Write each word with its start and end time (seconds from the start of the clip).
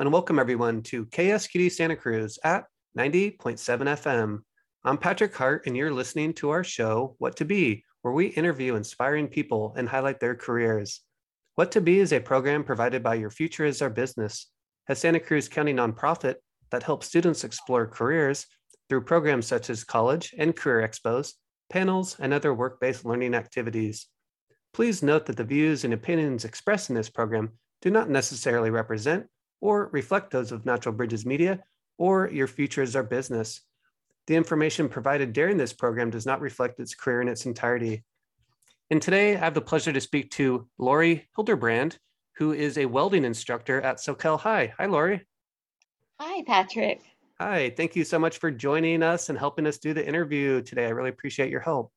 and 0.00 0.10
welcome 0.10 0.38
everyone 0.38 0.80
to 0.80 1.04
KSQD 1.04 1.70
Santa 1.70 1.94
Cruz 1.94 2.38
at 2.42 2.64
90.7 2.96 3.36
FM. 3.36 4.38
I'm 4.82 4.96
Patrick 4.96 5.36
Hart, 5.36 5.66
and 5.66 5.76
you're 5.76 5.92
listening 5.92 6.32
to 6.34 6.48
our 6.48 6.64
show, 6.64 7.16
What 7.18 7.36
to 7.36 7.44
Be, 7.44 7.84
where 8.00 8.14
we 8.14 8.28
interview 8.28 8.76
inspiring 8.76 9.28
people 9.28 9.74
and 9.76 9.86
highlight 9.86 10.18
their 10.18 10.34
careers. 10.34 11.02
What 11.56 11.70
to 11.72 11.82
Be 11.82 12.00
is 12.00 12.14
a 12.14 12.20
program 12.20 12.64
provided 12.64 13.02
by 13.02 13.16
Your 13.16 13.28
Future 13.28 13.66
is 13.66 13.82
Our 13.82 13.90
Business, 13.90 14.46
a 14.88 14.96
Santa 14.96 15.20
Cruz 15.20 15.50
County 15.50 15.74
nonprofit 15.74 16.36
that 16.70 16.82
helps 16.82 17.06
students 17.06 17.44
explore 17.44 17.86
careers 17.86 18.46
through 18.88 19.02
programs 19.02 19.46
such 19.46 19.68
as 19.68 19.84
college 19.84 20.34
and 20.38 20.56
career 20.56 20.88
expos, 20.88 21.34
panels, 21.68 22.16
and 22.18 22.32
other 22.32 22.54
work 22.54 22.80
based 22.80 23.04
learning 23.04 23.34
activities. 23.34 24.06
Please 24.72 25.02
note 25.02 25.26
that 25.26 25.36
the 25.36 25.44
views 25.44 25.84
and 25.84 25.92
opinions 25.92 26.46
expressed 26.46 26.88
in 26.88 26.96
this 26.96 27.10
program 27.10 27.50
do 27.82 27.90
not 27.90 28.08
necessarily 28.08 28.70
represent 28.70 29.26
or 29.60 29.88
reflect 29.92 30.30
those 30.30 30.52
of 30.52 30.66
Natural 30.66 30.94
Bridges 30.94 31.26
Media 31.26 31.62
or 31.98 32.30
Your 32.30 32.46
Future 32.46 32.82
is 32.82 32.96
Our 32.96 33.02
Business. 33.02 33.60
The 34.26 34.36
information 34.36 34.88
provided 34.88 35.32
during 35.32 35.56
this 35.56 35.72
program 35.72 36.10
does 36.10 36.26
not 36.26 36.40
reflect 36.40 36.80
its 36.80 36.94
career 36.94 37.20
in 37.20 37.28
its 37.28 37.46
entirety. 37.46 38.04
And 38.90 39.00
today 39.00 39.34
I 39.34 39.38
have 39.38 39.54
the 39.54 39.60
pleasure 39.60 39.92
to 39.92 40.00
speak 40.00 40.30
to 40.32 40.66
Lori 40.78 41.28
Hildebrand, 41.36 41.98
who 42.36 42.52
is 42.52 42.78
a 42.78 42.86
welding 42.86 43.24
instructor 43.24 43.80
at 43.82 43.98
Soquel 43.98 44.40
High. 44.40 44.72
Hi, 44.78 44.86
Lori. 44.86 45.26
Hi, 46.18 46.42
Patrick. 46.46 47.02
Hi, 47.38 47.70
thank 47.76 47.96
you 47.96 48.04
so 48.04 48.18
much 48.18 48.38
for 48.38 48.50
joining 48.50 49.02
us 49.02 49.28
and 49.30 49.38
helping 49.38 49.66
us 49.66 49.78
do 49.78 49.94
the 49.94 50.06
interview 50.06 50.60
today. 50.60 50.86
I 50.86 50.90
really 50.90 51.10
appreciate 51.10 51.50
your 51.50 51.60
help. 51.60 51.92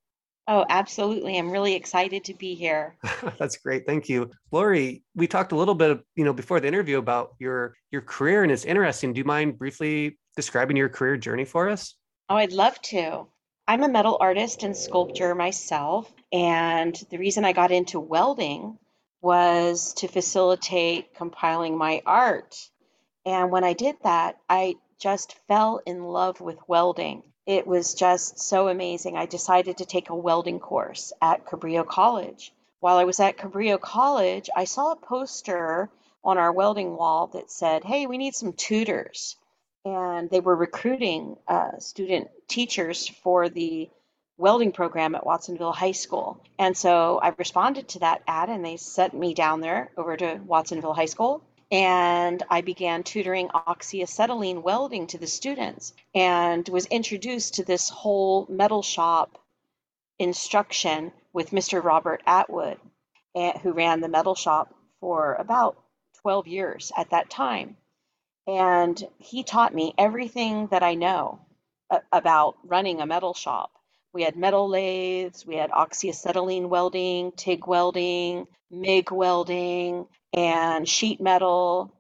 Oh, 0.48 0.66
absolutely. 0.68 1.38
I'm 1.38 1.52
really 1.52 1.74
excited 1.74 2.26
to 2.26 2.34
be 2.34 2.54
here. 2.54 2.98
That's 3.38 3.58
great. 3.58 3.86
Thank 3.86 4.10
you. 4.10 4.30
Lori, 4.52 5.04
we 5.16 5.26
talked 5.26 5.54
a 5.54 5.56
little 5.56 5.76
bit, 5.76 6.02
you 6.16 6.26
know, 6.26 6.34
before 6.34 6.60
the 6.60 6.68
interview 6.68 6.98
about 6.98 7.36
your 7.40 7.76
your 7.92 8.02
career 8.02 8.44
and 8.44 8.52
it's 8.52 8.66
interesting. 8.66 9.14
Do 9.14 9.20
you 9.20 9.26
mind 9.26 9.58
briefly 9.58 10.18
describing 10.36 10.76
your 10.76 10.90
career 10.90 11.16
journey 11.16 11.46
for 11.46 11.70
us? 11.70 11.96
Oh, 12.30 12.36
I'd 12.36 12.52
love 12.52 12.82
to. 12.84 13.28
I'm 13.68 13.84
a 13.84 13.88
metal 13.88 14.18
artist 14.20 14.64
and 14.64 14.76
sculptor 14.76 15.34
myself, 15.36 16.12
and 16.34 17.02
the 17.10 17.18
reason 17.18 17.46
I 17.46 17.54
got 17.54 17.72
into 17.72 17.98
welding 17.98 18.78
was 19.22 19.94
to 19.94 20.10
facilitate 20.10 21.16
compiling 21.16 21.78
my 21.78 22.02
art. 22.06 22.58
And 23.26 23.52
when 23.52 23.64
I 23.64 23.72
did 23.72 23.96
that, 24.04 24.38
I 24.50 24.76
just 25.00 25.36
fell 25.48 25.80
in 25.86 26.04
love 26.04 26.42
with 26.42 26.58
welding 26.68 27.24
it 27.46 27.68
was 27.68 27.94
just 27.94 28.40
so 28.40 28.68
amazing. 28.68 29.18
I 29.18 29.26
decided 29.26 29.78
to 29.78 29.86
take 29.86 30.10
a 30.10 30.16
welding 30.16 30.60
course 30.60 31.12
at 31.22 31.46
Cabrillo 31.46 31.86
College. 31.86 32.54
While 32.80 32.98
I 32.98 33.04
was 33.04 33.20
at 33.20 33.38
Cabrillo 33.38 33.80
College, 33.80 34.50
I 34.56 34.64
saw 34.64 34.92
a 34.92 34.96
poster 34.98 35.90
on 36.24 36.38
our 36.38 36.52
welding 36.52 36.96
wall 36.96 37.28
that 37.28 37.52
said, 37.52 37.84
Hey, 37.84 38.08
we 38.08 38.18
need 38.18 38.34
some 38.34 38.54
tutors. 38.54 39.36
And 39.86 40.30
they 40.30 40.40
were 40.40 40.56
recruiting 40.56 41.36
uh, 41.48 41.80
student 41.80 42.30
teachers 42.48 43.08
for 43.08 43.50
the 43.50 43.90
welding 44.38 44.72
program 44.72 45.14
at 45.16 45.26
Watsonville 45.26 45.74
High 45.74 45.92
School. 45.92 46.42
And 46.58 46.76
so 46.78 47.20
I 47.22 47.34
responded 47.38 47.90
to 47.90 48.00
that 48.00 48.24
ad 48.26 48.50
and 48.50 48.64
they 48.64 48.78
sent 48.78 49.14
me 49.14 49.34
down 49.34 49.60
there 49.60 49.92
over 49.98 50.16
to 50.16 50.40
Watsonville 50.46 50.94
High 50.94 51.06
School 51.06 51.44
and 51.74 52.44
I 52.52 52.62
began 52.62 53.02
tutoring 53.02 53.48
oxyacetylene 53.50 54.62
welding 54.62 55.08
to 55.08 55.18
the 55.18 55.26
students 55.26 55.94
and 56.14 56.70
was 56.70 56.86
introduced 56.86 57.56
to 57.56 57.64
this 57.66 57.90
whole 57.90 58.46
metal 58.48 58.84
shop 58.84 59.40
instruction 60.20 61.12
with 61.34 61.50
Mr. 61.50 61.84
Robert 61.84 62.22
Atwood, 62.28 62.78
eh, 63.34 63.58
who 63.58 63.74
ran 63.74 64.02
the 64.02 64.08
metal 64.08 64.36
shop 64.36 64.72
for 65.00 65.34
about 65.34 65.76
12 66.22 66.46
years 66.46 66.92
at 66.96 67.10
that 67.10 67.32
time. 67.32 67.76
And 68.46 69.04
he 69.18 69.42
taught 69.44 69.74
me 69.74 69.96
everything 69.98 70.68
that 70.68 70.84
I 70.84 70.94
know 70.94 71.40
about 72.12 72.56
running 72.64 73.02
a 73.02 73.08
metal 73.08 73.34
shop. 73.34 73.72
We 74.14 74.22
had 74.22 74.36
metal 74.36 74.70
lathes, 74.70 75.44
we 75.44 75.56
had 75.56 75.72
oxyacetylene 75.72 76.70
welding, 76.70 77.32
TIG 77.32 77.66
welding, 77.66 78.46
MIG 78.70 79.12
welding, 79.12 80.06
and 80.34 80.88
sheet 80.88 81.22
metal. 81.22 81.94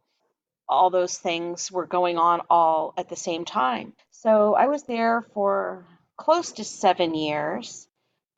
All 0.67 0.89
those 0.89 1.17
things 1.17 1.71
were 1.71 1.85
going 1.85 2.17
on 2.17 2.41
all 2.49 2.93
at 2.97 3.09
the 3.09 3.15
same 3.15 3.45
time. 3.45 3.93
So 4.11 4.55
I 4.55 4.67
was 4.67 4.83
there 4.83 5.21
for 5.33 5.85
close 6.17 6.53
to 6.53 6.63
seven 6.63 7.13
years, 7.13 7.87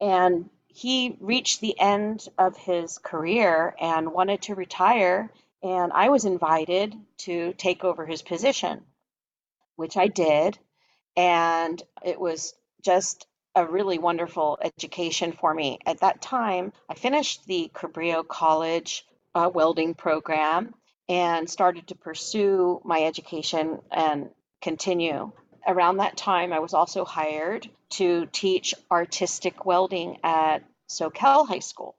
and 0.01 0.49
he 0.67 1.17
reached 1.21 1.61
the 1.61 1.79
end 1.79 2.27
of 2.37 2.57
his 2.57 2.97
career 2.97 3.75
and 3.79 4.11
wanted 4.11 4.41
to 4.43 4.55
retire. 4.55 5.31
And 5.63 5.93
I 5.93 6.09
was 6.09 6.25
invited 6.25 6.95
to 7.19 7.53
take 7.53 7.83
over 7.83 8.05
his 8.05 8.21
position, 8.21 8.81
which 9.77 9.97
I 9.97 10.07
did. 10.07 10.57
And 11.15 11.81
it 12.03 12.19
was 12.19 12.53
just 12.83 13.25
a 13.55 13.65
really 13.65 13.97
wonderful 13.97 14.59
education 14.61 15.31
for 15.31 15.53
me. 15.53 15.79
At 15.85 16.01
that 16.01 16.21
time, 16.21 16.73
I 16.89 16.95
finished 16.95 17.45
the 17.45 17.71
Cabrillo 17.73 18.27
College 18.27 19.05
uh, 19.35 19.49
welding 19.53 19.93
program 19.93 20.73
and 21.07 21.49
started 21.49 21.87
to 21.87 21.95
pursue 21.95 22.81
my 22.83 23.03
education 23.03 23.79
and 23.91 24.29
continue. 24.61 25.31
Around 25.67 25.97
that 25.97 26.17
time, 26.17 26.53
I 26.53 26.59
was 26.59 26.73
also 26.73 27.05
hired 27.05 27.69
to 27.91 28.25
teach 28.27 28.73
artistic 28.89 29.65
welding 29.65 30.17
at 30.23 30.59
Soquel 30.89 31.47
High 31.47 31.59
School. 31.59 31.95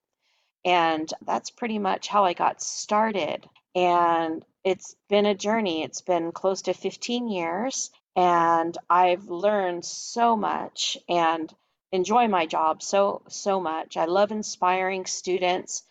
And 0.64 1.12
that's 1.24 1.50
pretty 1.50 1.78
much 1.78 2.08
how 2.08 2.24
I 2.24 2.32
got 2.32 2.60
started. 2.60 3.48
And 3.74 4.44
it's 4.64 4.96
been 5.08 5.26
a 5.26 5.34
journey. 5.34 5.84
It's 5.84 6.00
been 6.00 6.32
close 6.32 6.62
to 6.62 6.74
15 6.74 7.28
years 7.28 7.90
and 8.16 8.76
I've 8.88 9.28
learned 9.28 9.84
so 9.84 10.36
much 10.36 10.96
and 11.08 11.54
enjoy 11.92 12.28
my 12.28 12.46
job 12.46 12.82
so 12.82 13.22
so 13.28 13.60
much. 13.60 13.96
I 13.96 14.06
love 14.06 14.32
inspiring 14.32 15.04
students 15.04 15.82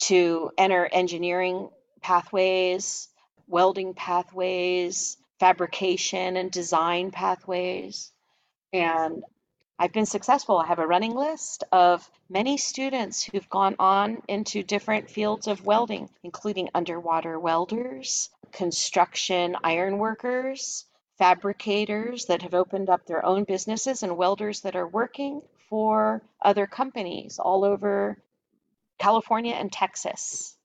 to 0.00 0.50
enter 0.56 0.88
engineering 0.90 1.68
pathways, 2.00 3.08
welding 3.46 3.94
pathways, 3.94 5.16
fabrication 5.38 6.36
and 6.36 6.50
design 6.50 7.10
pathways. 7.10 8.12
And 8.72 9.24
I've 9.78 9.92
been 9.92 10.06
successful. 10.06 10.58
I 10.58 10.66
have 10.66 10.80
a 10.80 10.86
running 10.86 11.14
list 11.14 11.64
of 11.70 12.08
many 12.28 12.56
students 12.56 13.22
who've 13.22 13.48
gone 13.48 13.76
on 13.78 14.22
into 14.26 14.62
different 14.62 15.08
fields 15.08 15.46
of 15.46 15.64
welding, 15.64 16.10
including 16.24 16.68
underwater 16.74 17.38
welders, 17.38 18.30
construction 18.50 19.56
iron 19.62 19.98
workers, 19.98 20.84
fabricators 21.18 22.26
that 22.26 22.42
have 22.42 22.54
opened 22.54 22.90
up 22.90 23.06
their 23.06 23.24
own 23.24 23.44
businesses 23.44 24.02
and 24.02 24.16
welders 24.16 24.60
that 24.62 24.76
are 24.76 24.86
working 24.86 25.42
for 25.68 26.22
other 26.42 26.66
companies 26.66 27.38
all 27.38 27.64
over 27.64 28.18
California 28.98 29.54
and 29.54 29.72
Texas. 29.72 30.56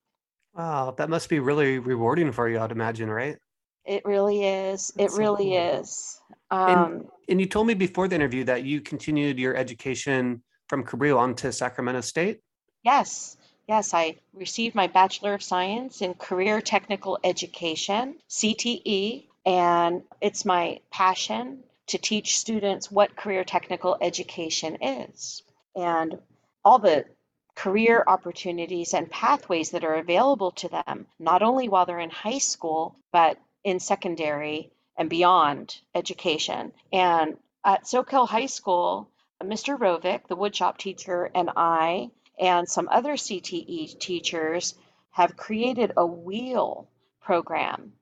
Wow, 0.55 0.93
that 0.97 1.09
must 1.09 1.29
be 1.29 1.39
really 1.39 1.79
rewarding 1.79 2.31
for 2.31 2.47
you, 2.47 2.59
I'd 2.59 2.71
imagine, 2.71 3.09
right? 3.09 3.37
It 3.85 4.05
really 4.05 4.45
is. 4.45 4.93
That's 4.95 5.15
it 5.15 5.19
really 5.19 5.51
so 5.53 5.71
cool. 5.71 5.79
is. 5.81 6.21
Um, 6.51 6.69
and, 6.69 7.07
and 7.29 7.39
you 7.39 7.47
told 7.47 7.67
me 7.67 7.73
before 7.73 8.07
the 8.07 8.15
interview 8.15 8.43
that 8.45 8.63
you 8.63 8.81
continued 8.81 9.39
your 9.39 9.55
education 9.55 10.43
from 10.69 10.83
Cabrillo 10.83 11.17
on 11.17 11.35
to 11.35 11.51
Sacramento 11.51 12.01
State? 12.01 12.39
Yes. 12.83 13.37
Yes, 13.67 13.93
I 13.93 14.17
received 14.33 14.75
my 14.75 14.87
Bachelor 14.87 15.33
of 15.33 15.41
Science 15.41 16.01
in 16.01 16.13
Career 16.15 16.61
Technical 16.61 17.17
Education, 17.23 18.15
CTE, 18.29 19.27
and 19.45 20.03
it's 20.21 20.43
my 20.43 20.79
passion 20.91 21.63
to 21.87 21.97
teach 21.97 22.37
students 22.37 22.91
what 22.91 23.15
career 23.15 23.43
technical 23.43 23.97
education 24.01 24.77
is 24.81 25.43
and 25.75 26.17
all 26.63 26.79
the 26.79 27.05
career 27.55 28.03
opportunities 28.07 28.93
and 28.93 29.09
pathways 29.09 29.71
that 29.71 29.83
are 29.83 29.95
available 29.95 30.51
to 30.51 30.69
them, 30.69 31.07
not 31.19 31.43
only 31.43 31.69
while 31.69 31.85
they're 31.85 31.99
in 31.99 32.09
high 32.09 32.39
school, 32.39 32.95
but 33.11 33.37
in 33.63 33.79
secondary 33.79 34.71
and 34.97 35.09
beyond 35.09 35.79
education. 35.95 36.71
And 36.91 37.37
at 37.63 37.83
Soquel 37.83 38.27
High 38.27 38.47
School, 38.47 39.09
Mr. 39.41 39.77
Rovick, 39.77 40.27
the 40.27 40.37
woodshop 40.37 40.77
teacher, 40.77 41.29
and 41.33 41.49
I, 41.55 42.09
and 42.39 42.67
some 42.67 42.87
other 42.89 43.13
CTE 43.13 43.99
teachers 43.99 44.75
have 45.11 45.37
created 45.37 45.93
a 45.95 46.05
wheel 46.05 46.87
program 47.21 47.93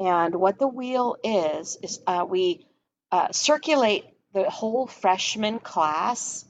and 0.00 0.34
what 0.34 0.58
the 0.58 0.66
wheel 0.66 1.16
is, 1.22 1.76
is 1.82 2.00
uh, 2.06 2.24
we 2.26 2.66
uh, 3.12 3.28
circulate 3.32 4.06
the 4.32 4.48
whole 4.48 4.86
freshman 4.86 5.58
class 5.58 6.46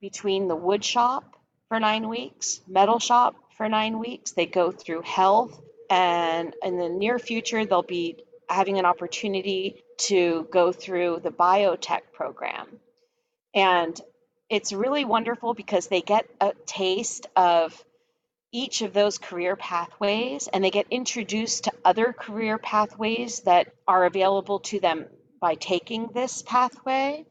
between 0.00 0.48
the 0.48 0.56
wood 0.56 0.84
shop 0.84 1.36
for 1.68 1.78
nine 1.78 2.08
weeks, 2.08 2.60
metal 2.66 2.98
shop 2.98 3.36
for 3.56 3.68
nine 3.68 3.98
weeks. 3.98 4.32
They 4.32 4.46
go 4.46 4.70
through 4.70 5.02
health, 5.02 5.60
and 5.90 6.54
in 6.62 6.78
the 6.78 6.88
near 6.88 7.18
future, 7.18 7.64
they'll 7.64 7.82
be 7.82 8.24
having 8.48 8.78
an 8.78 8.86
opportunity 8.86 9.82
to 9.98 10.46
go 10.50 10.72
through 10.72 11.20
the 11.22 11.30
biotech 11.30 12.12
program. 12.12 12.66
And 13.54 14.00
it's 14.48 14.72
really 14.72 15.04
wonderful 15.04 15.52
because 15.52 15.88
they 15.88 16.00
get 16.00 16.26
a 16.40 16.52
taste 16.66 17.26
of 17.36 17.84
each 18.50 18.80
of 18.80 18.94
those 18.94 19.18
career 19.18 19.56
pathways 19.56 20.48
and 20.50 20.64
they 20.64 20.70
get 20.70 20.86
introduced 20.90 21.64
to 21.64 21.72
other 21.84 22.14
career 22.14 22.56
pathways 22.56 23.40
that 23.40 23.74
are 23.86 24.06
available 24.06 24.60
to 24.60 24.80
them 24.80 25.06
by 25.40 25.54
taking 25.54 26.08
this 26.14 26.42
pathway. 26.42 27.26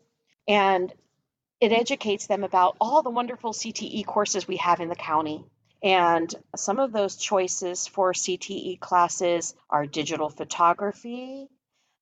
And 0.47 0.93
it 1.59 1.71
educates 1.71 2.27
them 2.27 2.43
about 2.43 2.77
all 2.79 3.01
the 3.01 3.09
wonderful 3.09 3.51
CTE 3.51 4.05
courses 4.05 4.47
we 4.47 4.57
have 4.57 4.79
in 4.79 4.89
the 4.89 4.95
county. 4.95 5.43
And 5.81 6.33
some 6.55 6.79
of 6.79 6.91
those 6.91 7.15
choices 7.15 7.87
for 7.87 8.13
CTE 8.13 8.79
classes 8.79 9.55
are 9.69 9.85
digital 9.85 10.29
photography, 10.29 11.47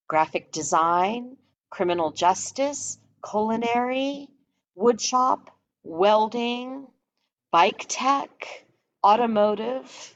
graphic 0.07 0.52
design, 0.52 1.38
criminal 1.69 2.12
justice, 2.12 2.98
culinary, 3.28 4.30
woodshop, 4.78 5.48
welding, 5.84 6.88
bike 7.51 7.86
tech, 7.88 8.66
automotive, 9.04 10.16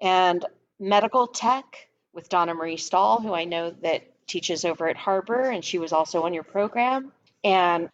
and 0.00 0.44
medical 0.78 1.26
tech 1.26 1.88
with 2.12 2.28
Donna 2.28 2.54
Marie 2.54 2.76
Stahl, 2.76 3.20
who 3.20 3.34
I 3.34 3.44
know 3.44 3.70
that 3.82 4.02
teaches 4.26 4.64
over 4.64 4.88
at 4.88 4.96
Harbor, 4.96 5.42
and 5.42 5.64
she 5.64 5.78
was 5.78 5.92
also 5.92 6.22
on 6.22 6.34
your 6.34 6.42
program. 6.42 7.12
And 7.44 7.88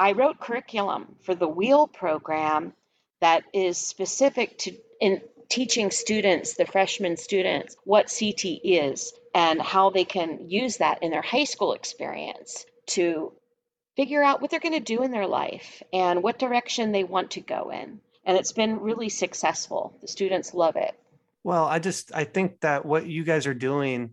I 0.00 0.12
wrote 0.12 0.40
curriculum 0.40 1.14
for 1.20 1.34
the 1.34 1.46
Wheel 1.46 1.86
program 1.86 2.72
that 3.20 3.44
is 3.52 3.76
specific 3.76 4.56
to 4.60 4.74
in 4.98 5.20
teaching 5.50 5.90
students, 5.90 6.54
the 6.54 6.64
freshman 6.64 7.18
students, 7.18 7.76
what 7.84 8.06
CT 8.06 8.60
is 8.64 9.12
and 9.34 9.60
how 9.60 9.90
they 9.90 10.06
can 10.06 10.48
use 10.48 10.78
that 10.78 11.02
in 11.02 11.10
their 11.10 11.20
high 11.20 11.44
school 11.44 11.74
experience 11.74 12.64
to 12.86 13.32
figure 13.94 14.22
out 14.22 14.40
what 14.40 14.50
they're 14.50 14.58
going 14.58 14.72
to 14.72 14.80
do 14.80 15.02
in 15.02 15.10
their 15.10 15.26
life 15.26 15.82
and 15.92 16.22
what 16.22 16.38
direction 16.38 16.92
they 16.92 17.04
want 17.04 17.32
to 17.32 17.42
go 17.42 17.68
in. 17.68 18.00
And 18.24 18.38
it's 18.38 18.52
been 18.52 18.80
really 18.80 19.10
successful. 19.10 19.98
The 20.00 20.08
students 20.08 20.54
love 20.54 20.76
it. 20.76 20.94
Well, 21.44 21.66
I 21.66 21.78
just 21.78 22.10
I 22.14 22.24
think 22.24 22.60
that 22.60 22.86
what 22.86 23.04
you 23.04 23.22
guys 23.22 23.46
are 23.46 23.52
doing 23.52 24.12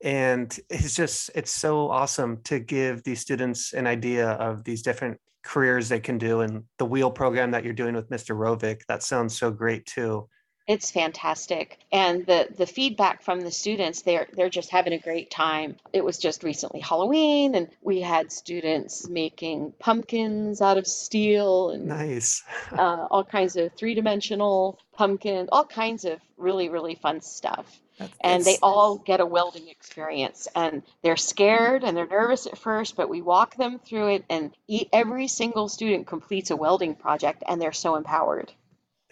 and 0.00 0.56
it's 0.70 0.94
just 0.94 1.30
it's 1.34 1.50
so 1.50 1.90
awesome 1.90 2.40
to 2.44 2.60
give 2.60 3.02
these 3.02 3.20
students 3.20 3.72
an 3.72 3.88
idea 3.88 4.28
of 4.28 4.62
these 4.62 4.82
different 4.82 5.18
careers 5.44 5.88
they 5.88 6.00
can 6.00 6.18
do 6.18 6.40
and 6.40 6.64
the 6.78 6.84
wheel 6.84 7.10
program 7.10 7.50
that 7.52 7.64
you're 7.64 7.72
doing 7.72 7.94
with 7.94 8.10
Mr. 8.10 8.36
Rovick 8.36 8.80
that 8.88 9.02
sounds 9.02 9.38
so 9.38 9.50
great 9.50 9.86
too. 9.86 10.28
It's 10.66 10.90
fantastic. 10.90 11.78
And 11.92 12.24
the 12.24 12.48
the 12.56 12.66
feedback 12.66 13.22
from 13.22 13.42
the 13.42 13.50
students 13.50 14.00
they're 14.02 14.26
they're 14.32 14.48
just 14.48 14.70
having 14.70 14.94
a 14.94 14.98
great 14.98 15.30
time. 15.30 15.76
It 15.92 16.02
was 16.02 16.16
just 16.18 16.42
recently 16.42 16.80
halloween 16.80 17.54
and 17.54 17.68
we 17.82 18.00
had 18.00 18.32
students 18.32 19.06
making 19.08 19.74
pumpkins 19.78 20.62
out 20.62 20.78
of 20.78 20.86
steel 20.86 21.70
and 21.70 21.86
nice. 21.86 22.42
uh, 22.72 23.06
all 23.10 23.24
kinds 23.24 23.56
of 23.56 23.72
three-dimensional 23.74 24.78
pumpkins 24.96 25.48
all 25.52 25.66
kinds 25.66 26.04
of 26.04 26.18
really 26.36 26.68
really 26.68 26.94
fun 26.94 27.20
stuff 27.20 27.80
and 28.20 28.44
they 28.44 28.58
all 28.62 28.98
get 28.98 29.20
a 29.20 29.26
welding 29.26 29.68
experience 29.68 30.48
and 30.54 30.82
they're 31.02 31.16
scared 31.16 31.84
and 31.84 31.96
they're 31.96 32.06
nervous 32.06 32.46
at 32.46 32.58
first 32.58 32.96
but 32.96 33.08
we 33.08 33.22
walk 33.22 33.56
them 33.56 33.78
through 33.78 34.08
it 34.08 34.24
and 34.28 34.52
every 34.92 35.28
single 35.28 35.68
student 35.68 36.06
completes 36.06 36.50
a 36.50 36.56
welding 36.56 36.94
project 36.94 37.42
and 37.46 37.60
they're 37.60 37.72
so 37.72 37.96
empowered 37.96 38.52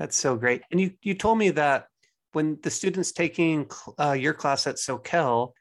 that's 0.02 0.16
so 0.16 0.36
great. 0.36 0.62
And 0.70 0.80
you 0.80 0.92
you 1.02 1.14
told 1.14 1.38
me 1.38 1.50
that 1.50 1.86
when 2.32 2.58
the 2.62 2.70
students 2.70 3.12
taking 3.12 3.70
uh, 4.00 4.12
your 4.12 4.34
class 4.34 4.66
at 4.66 4.76
Soquel, 4.76 5.52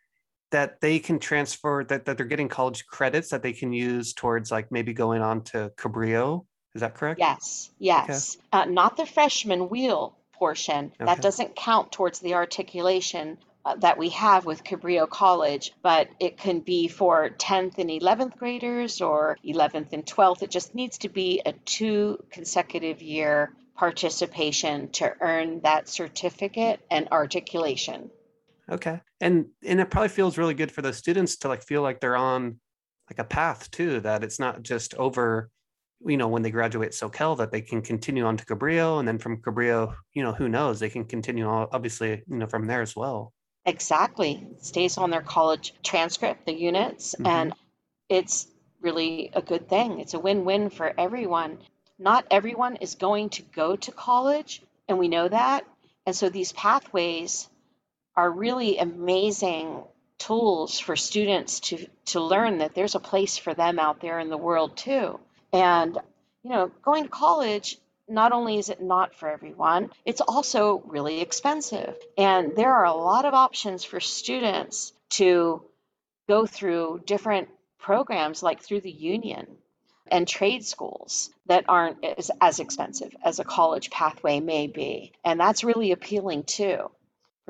that 0.51 0.81
they 0.81 0.99
can 0.99 1.19
transfer 1.19 1.85
that, 1.89 2.05
that 2.05 2.17
they're 2.17 2.25
getting 2.25 2.49
college 2.49 2.85
credits 2.87 3.29
that 3.29 3.43
they 3.43 3.53
can 3.53 3.71
use 3.71 4.13
towards 4.13 4.49
like 4.49 4.71
maybe 4.71 4.93
going 4.93 5.21
on 5.21 5.43
to 5.43 5.71
Cabrillo. 5.77 6.45
Is 6.73 6.81
that 6.81 6.95
correct? 6.95 7.19
Yes, 7.19 7.69
yes. 7.79 8.37
Okay. 8.37 8.63
Uh, 8.63 8.65
not 8.65 8.97
the 8.97 9.05
freshman 9.05 9.69
wheel 9.69 10.17
portion. 10.41 10.91
Okay. 10.95 11.05
That 11.05 11.21
doesn't 11.21 11.55
count 11.55 11.91
towards 11.91 12.19
the 12.19 12.33
articulation 12.33 13.37
uh, 13.63 13.75
that 13.75 13.99
we 13.99 14.09
have 14.09 14.43
with 14.43 14.63
Cabrillo 14.63 15.07
College, 15.07 15.71
but 15.83 16.07
it 16.19 16.35
can 16.39 16.61
be 16.61 16.87
for 16.87 17.29
10th 17.29 17.77
and 17.77 17.91
11th 17.91 18.35
graders 18.39 19.01
or 19.01 19.37
11th 19.45 19.93
and 19.93 20.03
12th. 20.03 20.41
It 20.41 20.49
just 20.49 20.73
needs 20.73 20.97
to 20.97 21.09
be 21.09 21.43
a 21.45 21.53
two 21.53 22.17
consecutive 22.31 23.03
year 23.03 23.53
participation 23.75 24.89
to 24.93 25.13
earn 25.21 25.61
that 25.61 25.87
certificate 25.87 26.79
and 26.89 27.07
articulation. 27.11 28.09
Okay. 28.67 28.99
And 29.19 29.45
and 29.63 29.79
it 29.79 29.91
probably 29.91 30.09
feels 30.09 30.39
really 30.39 30.55
good 30.55 30.71
for 30.71 30.81
the 30.81 30.91
students 30.91 31.37
to 31.37 31.49
like 31.49 31.61
feel 31.61 31.83
like 31.83 31.99
they're 31.99 32.17
on 32.17 32.59
like 33.11 33.19
a 33.19 33.29
path 33.29 33.69
too, 33.69 33.99
that 33.99 34.23
it's 34.23 34.39
not 34.39 34.63
just 34.63 34.95
over, 34.95 35.51
you 36.05 36.17
know, 36.17 36.27
when 36.27 36.41
they 36.41 36.51
graduate 36.51 36.91
Soquel 36.91 37.37
that 37.37 37.51
they 37.51 37.61
can 37.61 37.81
continue 37.81 38.25
on 38.25 38.37
to 38.37 38.45
Cabrillo 38.45 38.99
and 38.99 39.07
then 39.07 39.17
from 39.17 39.37
Cabrillo, 39.37 39.95
you 40.13 40.23
know, 40.23 40.33
who 40.33 40.49
knows, 40.49 40.79
they 40.79 40.89
can 40.89 41.05
continue 41.05 41.45
on, 41.45 41.67
obviously, 41.71 42.23
you 42.27 42.37
know, 42.37 42.47
from 42.47 42.67
there 42.67 42.81
as 42.81 42.95
well. 42.95 43.33
Exactly. 43.65 44.47
It 44.51 44.65
stays 44.65 44.97
on 44.97 45.11
their 45.11 45.21
college 45.21 45.73
transcript, 45.83 46.45
the 46.45 46.53
units, 46.53 47.13
mm-hmm. 47.13 47.27
and 47.27 47.53
it's 48.09 48.47
really 48.81 49.29
a 49.33 49.41
good 49.41 49.69
thing. 49.69 49.99
It's 49.99 50.15
a 50.15 50.19
win-win 50.19 50.71
for 50.71 50.91
everyone 50.97 51.59
not 52.01 52.25
everyone 52.31 52.77
is 52.77 52.95
going 52.95 53.29
to 53.29 53.43
go 53.43 53.75
to 53.75 53.91
college, 53.91 54.63
and 54.87 54.97
we 54.97 55.07
know 55.07 55.27
that. 55.27 55.65
And 56.07 56.15
so 56.15 56.29
these 56.29 56.51
pathways 56.51 57.47
are 58.15 58.29
really 58.29 58.79
amazing 58.79 59.83
tools 60.17 60.79
for 60.79 60.95
students 60.95 61.59
to 61.59 61.85
to 62.05 62.19
learn 62.19 62.57
that 62.57 62.73
there's 62.73 62.95
a 62.95 62.99
place 62.99 63.37
for 63.37 63.53
them 63.53 63.77
out 63.77 64.01
there 64.01 64.19
in 64.19 64.29
the 64.29 64.37
world 64.37 64.75
too. 64.75 65.19
And 65.53 65.97
you 66.43 66.49
know, 66.49 66.71
going 66.83 67.03
to 67.03 67.09
college 67.09 67.77
not 68.07 68.31
only 68.33 68.57
is 68.57 68.69
it 68.69 68.81
not 68.81 69.15
for 69.15 69.29
everyone, 69.29 69.89
it's 70.05 70.21
also 70.21 70.81
really 70.85 71.21
expensive. 71.21 71.95
And 72.17 72.55
there 72.55 72.73
are 72.73 72.85
a 72.85 72.93
lot 72.93 73.25
of 73.25 73.33
options 73.33 73.83
for 73.83 73.99
students 73.99 74.91
to 75.11 75.63
go 76.27 76.45
through 76.45 77.01
different 77.05 77.47
programs 77.79 78.43
like 78.43 78.61
through 78.61 78.81
the 78.81 78.91
union 78.91 79.47
and 80.07 80.27
trade 80.27 80.65
schools 80.65 81.29
that 81.45 81.65
aren't 81.69 82.03
as, 82.03 82.31
as 82.41 82.59
expensive 82.59 83.15
as 83.23 83.39
a 83.39 83.45
college 83.45 83.89
pathway 83.89 84.39
may 84.39 84.67
be. 84.67 85.13
And 85.23 85.39
that's 85.39 85.63
really 85.63 85.91
appealing 85.91 86.43
too 86.43 86.91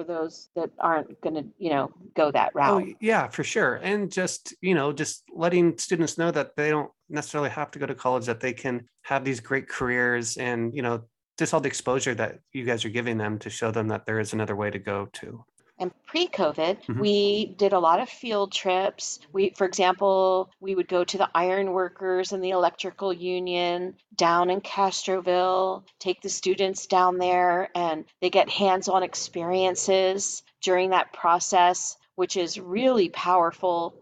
for 0.02 0.14
those 0.14 0.50
that 0.56 0.70
aren't 0.80 1.20
going 1.22 1.36
to, 1.36 1.46
you 1.58 1.70
know, 1.70 1.92
go 2.16 2.32
that 2.32 2.52
oh, 2.56 2.60
route. 2.60 2.84
Oh, 2.88 2.94
yeah, 3.00 3.28
for 3.28 3.44
sure. 3.44 3.76
And 3.76 4.12
just, 4.12 4.54
you 4.62 4.74
know, 4.74 4.92
just 4.92 5.24
letting 5.34 5.78
students 5.78 6.18
know 6.18 6.32
that 6.32 6.56
they 6.56 6.70
don't 6.70 6.92
necessarily 7.10 7.50
have 7.50 7.72
to 7.72 7.80
go 7.80 7.86
to 7.86 7.96
college, 7.96 8.26
that 8.26 8.40
they 8.40 8.54
can 8.54 8.88
have 9.04 9.24
these 9.24 9.40
great 9.40 9.68
careers 9.68 10.38
and, 10.38 10.76
you 10.76 10.82
know, 10.82 11.04
just 11.38 11.54
all 11.54 11.60
the 11.60 11.68
exposure 11.68 12.14
that 12.16 12.40
you 12.54 12.66
guys 12.66 12.86
are 12.86 12.90
giving 12.90 13.18
them 13.18 13.40
to 13.40 13.50
show 13.50 13.72
them 13.72 13.88
that 13.88 14.06
there 14.06 14.20
is 14.20 14.34
another 14.34 14.56
way 14.56 14.70
to 14.70 14.80
go 14.80 15.08
to. 15.14 15.44
And 15.82 15.92
pre-COVID, 16.06 16.84
mm-hmm. 16.84 17.00
we 17.00 17.56
did 17.58 17.74
a 17.74 17.80
lot 17.80 18.00
of 18.00 18.08
field 18.08 18.52
trips. 18.52 19.20
We, 19.34 19.50
for 19.50 19.66
example, 19.66 20.52
we 20.60 20.76
would 20.76 20.88
go 20.88 21.04
to 21.04 21.18
the 21.18 21.30
iron 21.34 21.72
workers 21.72 22.32
and 22.32 22.44
the 22.44 22.52
electrical 22.52 23.12
union 23.12 23.96
down 24.16 24.52
in 24.52 24.62
Castroville, 24.62 25.84
take 25.98 26.22
the 26.22 26.30
students 26.30 26.86
down 26.86 27.18
there, 27.18 27.70
and 27.74 28.06
they 28.22 28.30
get 28.30 28.48
hands-on 28.48 29.02
experiences 29.02 30.44
during 30.62 30.92
that 30.92 31.14
process, 31.14 31.98
which 32.14 32.38
is 32.38 32.60
really 32.60 33.10
powerful. 33.10 33.96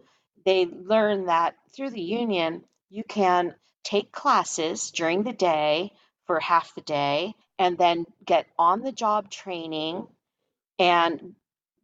They 0.44 0.66
learn 0.66 1.28
that 1.28 1.56
through 1.74 1.92
the 1.92 2.02
union, 2.02 2.66
you 2.90 3.06
can 3.06 3.56
take 3.86 4.12
classes 4.12 4.92
during 4.92 5.24
the 5.24 5.32
day 5.32 5.94
for 6.28 6.42
half 6.42 6.76
the 6.76 6.82
day 6.82 7.36
and 7.58 7.78
then 7.78 8.06
get 8.26 8.48
on 8.58 8.82
the 8.82 8.92
job 8.92 9.32
training 9.32 10.06
and 10.78 11.36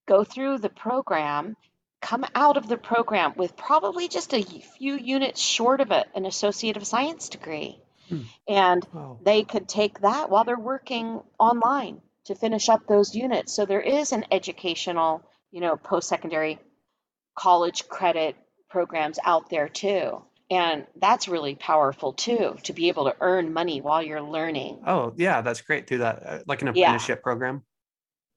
go 0.07 0.23
through 0.23 0.59
the 0.59 0.69
program, 0.69 1.55
come 2.01 2.25
out 2.35 2.57
of 2.57 2.67
the 2.67 2.77
program 2.77 3.33
with 3.35 3.57
probably 3.57 4.07
just 4.07 4.33
a 4.33 4.41
few 4.41 4.95
units 4.95 5.41
short 5.41 5.81
of 5.81 5.91
an 5.91 6.25
Associate 6.25 6.77
of 6.77 6.85
Science 6.85 7.29
degree. 7.29 7.79
Hmm. 8.09 8.21
And 8.47 8.87
wow. 8.93 9.19
they 9.23 9.43
could 9.43 9.67
take 9.67 10.01
that 10.01 10.29
while 10.29 10.43
they're 10.43 10.59
working 10.59 11.21
online 11.39 12.01
to 12.25 12.35
finish 12.35 12.69
up 12.69 12.87
those 12.87 13.15
units. 13.15 13.53
So 13.53 13.65
there 13.65 13.81
is 13.81 14.11
an 14.11 14.25
educational, 14.31 15.23
you 15.51 15.61
know, 15.61 15.75
post 15.75 16.07
secondary 16.07 16.59
college 17.35 17.87
credit 17.87 18.35
programs 18.69 19.17
out 19.23 19.49
there 19.49 19.69
too. 19.69 20.21
And 20.51 20.85
that's 20.95 21.27
really 21.27 21.55
powerful 21.55 22.13
too, 22.13 22.55
to 22.63 22.73
be 22.73 22.89
able 22.89 23.05
to 23.05 23.15
earn 23.19 23.51
money 23.51 23.81
while 23.81 24.03
you're 24.03 24.21
learning. 24.21 24.83
Oh, 24.85 25.13
yeah, 25.17 25.41
that's 25.41 25.61
great. 25.61 25.87
through 25.87 25.99
that, 25.99 26.23
uh, 26.23 26.39
like 26.45 26.61
an 26.61 26.67
apprenticeship 26.67 27.19
yeah. 27.19 27.23
program. 27.23 27.63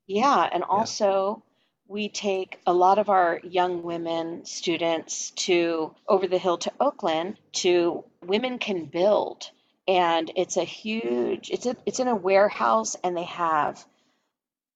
Yeah. 0.06 0.48
And 0.50 0.64
also, 0.64 1.42
we 1.88 2.10
take 2.10 2.60
a 2.66 2.72
lot 2.72 2.98
of 2.98 3.08
our 3.08 3.40
young 3.42 3.82
women 3.82 4.44
students 4.44 5.30
to 5.30 5.94
over 6.06 6.26
the 6.26 6.38
hill 6.38 6.58
to 6.58 6.72
Oakland 6.78 7.38
to 7.52 8.04
Women 8.22 8.58
Can 8.58 8.84
Build. 8.84 9.50
And 9.88 10.30
it's 10.36 10.58
a 10.58 10.64
huge, 10.64 11.48
it's 11.50 11.64
a, 11.64 11.74
it's 11.86 11.98
in 11.98 12.08
a 12.08 12.14
warehouse 12.14 12.94
and 13.02 13.16
they 13.16 13.24
have 13.24 13.84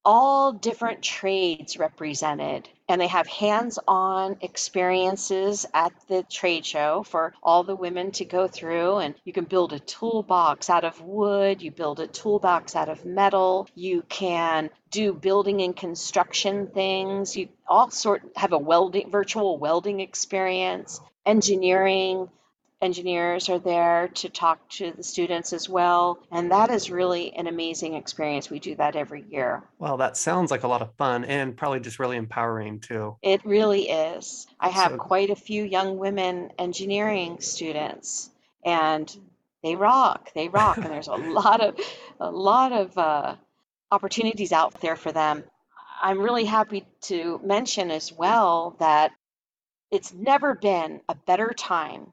all 0.04 0.52
different 0.52 1.02
trades 1.02 1.78
represented 1.78 2.68
and 2.88 3.00
they 3.00 3.06
have 3.06 3.26
hands-on 3.26 4.36
experiences 4.40 5.64
at 5.72 5.92
the 6.08 6.24
trade 6.24 6.66
show 6.66 7.04
for 7.04 7.32
all 7.42 7.62
the 7.62 7.76
women 7.76 8.10
to 8.10 8.24
go 8.24 8.48
through 8.48 8.96
and 8.96 9.14
you 9.24 9.32
can 9.32 9.44
build 9.44 9.72
a 9.72 9.78
toolbox 9.78 10.68
out 10.68 10.84
of 10.84 11.00
wood 11.00 11.62
you 11.62 11.70
build 11.70 12.00
a 12.00 12.06
toolbox 12.06 12.74
out 12.74 12.88
of 12.88 13.04
metal 13.04 13.68
you 13.74 14.02
can 14.08 14.70
do 14.90 15.12
building 15.12 15.62
and 15.62 15.76
construction 15.76 16.66
things 16.66 17.36
you 17.36 17.48
all 17.68 17.90
sort 17.90 18.22
have 18.34 18.52
a 18.52 18.58
welding 18.58 19.10
virtual 19.10 19.56
welding 19.58 20.00
experience 20.00 21.00
engineering 21.24 22.28
engineers 22.82 23.48
are 23.48 23.60
there 23.60 24.08
to 24.08 24.28
talk 24.28 24.68
to 24.68 24.92
the 24.92 25.02
students 25.02 25.52
as 25.52 25.68
well. 25.68 26.18
And 26.30 26.50
that 26.50 26.70
is 26.70 26.90
really 26.90 27.32
an 27.34 27.46
amazing 27.46 27.94
experience. 27.94 28.50
We 28.50 28.58
do 28.58 28.74
that 28.74 28.96
every 28.96 29.24
year. 29.30 29.62
Well, 29.78 29.96
that 29.98 30.16
sounds 30.16 30.50
like 30.50 30.64
a 30.64 30.68
lot 30.68 30.82
of 30.82 30.92
fun 30.96 31.24
and 31.24 31.56
probably 31.56 31.80
just 31.80 32.00
really 32.00 32.16
empowering 32.16 32.80
too. 32.80 33.16
It 33.22 33.44
really 33.46 33.88
is. 33.88 34.46
I 34.58 34.68
have 34.68 34.92
so, 34.92 34.98
quite 34.98 35.30
a 35.30 35.36
few 35.36 35.62
young 35.62 35.96
women 35.96 36.50
engineering 36.58 37.40
students 37.40 38.30
and 38.64 39.14
they 39.62 39.76
rock. 39.76 40.30
They 40.34 40.48
rock. 40.48 40.76
and 40.78 40.86
there's 40.86 41.08
a 41.08 41.14
lot 41.16 41.60
of 41.60 41.76
a 42.18 42.30
lot 42.30 42.72
of 42.72 42.98
uh, 42.98 43.36
opportunities 43.92 44.52
out 44.52 44.80
there 44.80 44.96
for 44.96 45.12
them. 45.12 45.44
I'm 46.02 46.18
really 46.18 46.44
happy 46.44 46.84
to 47.02 47.40
mention 47.44 47.92
as 47.92 48.12
well 48.12 48.74
that 48.80 49.12
it's 49.92 50.12
never 50.12 50.56
been 50.56 51.00
a 51.08 51.14
better 51.14 51.52
time 51.56 52.12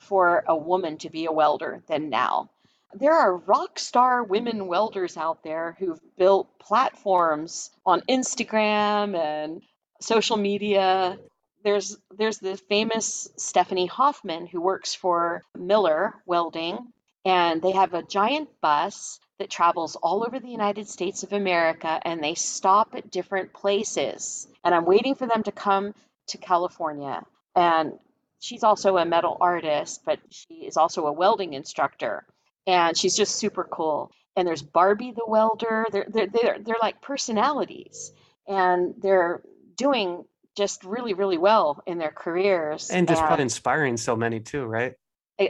for 0.00 0.44
a 0.46 0.56
woman 0.56 0.98
to 0.98 1.10
be 1.10 1.26
a 1.26 1.32
welder 1.32 1.82
than 1.86 2.10
now. 2.10 2.50
There 2.92 3.14
are 3.14 3.36
rock 3.36 3.78
star 3.78 4.24
women 4.24 4.66
welders 4.66 5.16
out 5.16 5.44
there 5.44 5.76
who've 5.78 6.00
built 6.16 6.58
platforms 6.58 7.70
on 7.86 8.00
Instagram 8.02 9.16
and 9.16 9.62
social 10.00 10.36
media. 10.36 11.18
There's 11.62 11.96
there's 12.16 12.38
the 12.38 12.56
famous 12.56 13.28
Stephanie 13.36 13.86
Hoffman 13.86 14.46
who 14.46 14.60
works 14.60 14.94
for 14.94 15.42
Miller 15.56 16.14
Welding 16.26 16.92
and 17.24 17.62
they 17.62 17.72
have 17.72 17.94
a 17.94 18.02
giant 18.02 18.48
bus 18.60 19.20
that 19.38 19.50
travels 19.50 19.96
all 19.96 20.24
over 20.26 20.40
the 20.40 20.48
United 20.48 20.88
States 20.88 21.22
of 21.22 21.32
America 21.32 22.00
and 22.02 22.22
they 22.22 22.34
stop 22.34 22.94
at 22.94 23.10
different 23.10 23.52
places. 23.52 24.48
And 24.64 24.74
I'm 24.74 24.84
waiting 24.84 25.14
for 25.14 25.26
them 25.26 25.42
to 25.44 25.52
come 25.52 25.94
to 26.28 26.38
California. 26.38 27.22
And 27.54 27.98
she's 28.40 28.64
also 28.64 28.96
a 28.96 29.04
metal 29.04 29.36
artist, 29.40 30.02
but 30.04 30.18
she 30.30 30.54
is 30.54 30.76
also 30.76 31.06
a 31.06 31.12
welding 31.12 31.52
instructor, 31.52 32.26
and 32.66 32.96
she's 32.96 33.16
just 33.16 33.36
super 33.36 33.64
cool. 33.64 34.10
And 34.36 34.48
there's 34.48 34.62
Barbie 34.62 35.12
the 35.12 35.24
welder. 35.26 35.86
They're 35.92 36.06
they're 36.08 36.26
they're, 36.26 36.56
they're 36.60 36.76
like 36.80 37.00
personalities, 37.00 38.12
and 38.48 38.94
they're 38.98 39.42
doing 39.76 40.24
just 40.56 40.84
really 40.84 41.14
really 41.14 41.38
well 41.38 41.82
in 41.86 41.98
their 41.98 42.10
careers. 42.10 42.90
And 42.90 43.06
just 43.06 43.22
and, 43.22 43.40
inspiring 43.40 43.96
so 43.96 44.16
many 44.16 44.40
too, 44.40 44.64
right? 44.64 44.94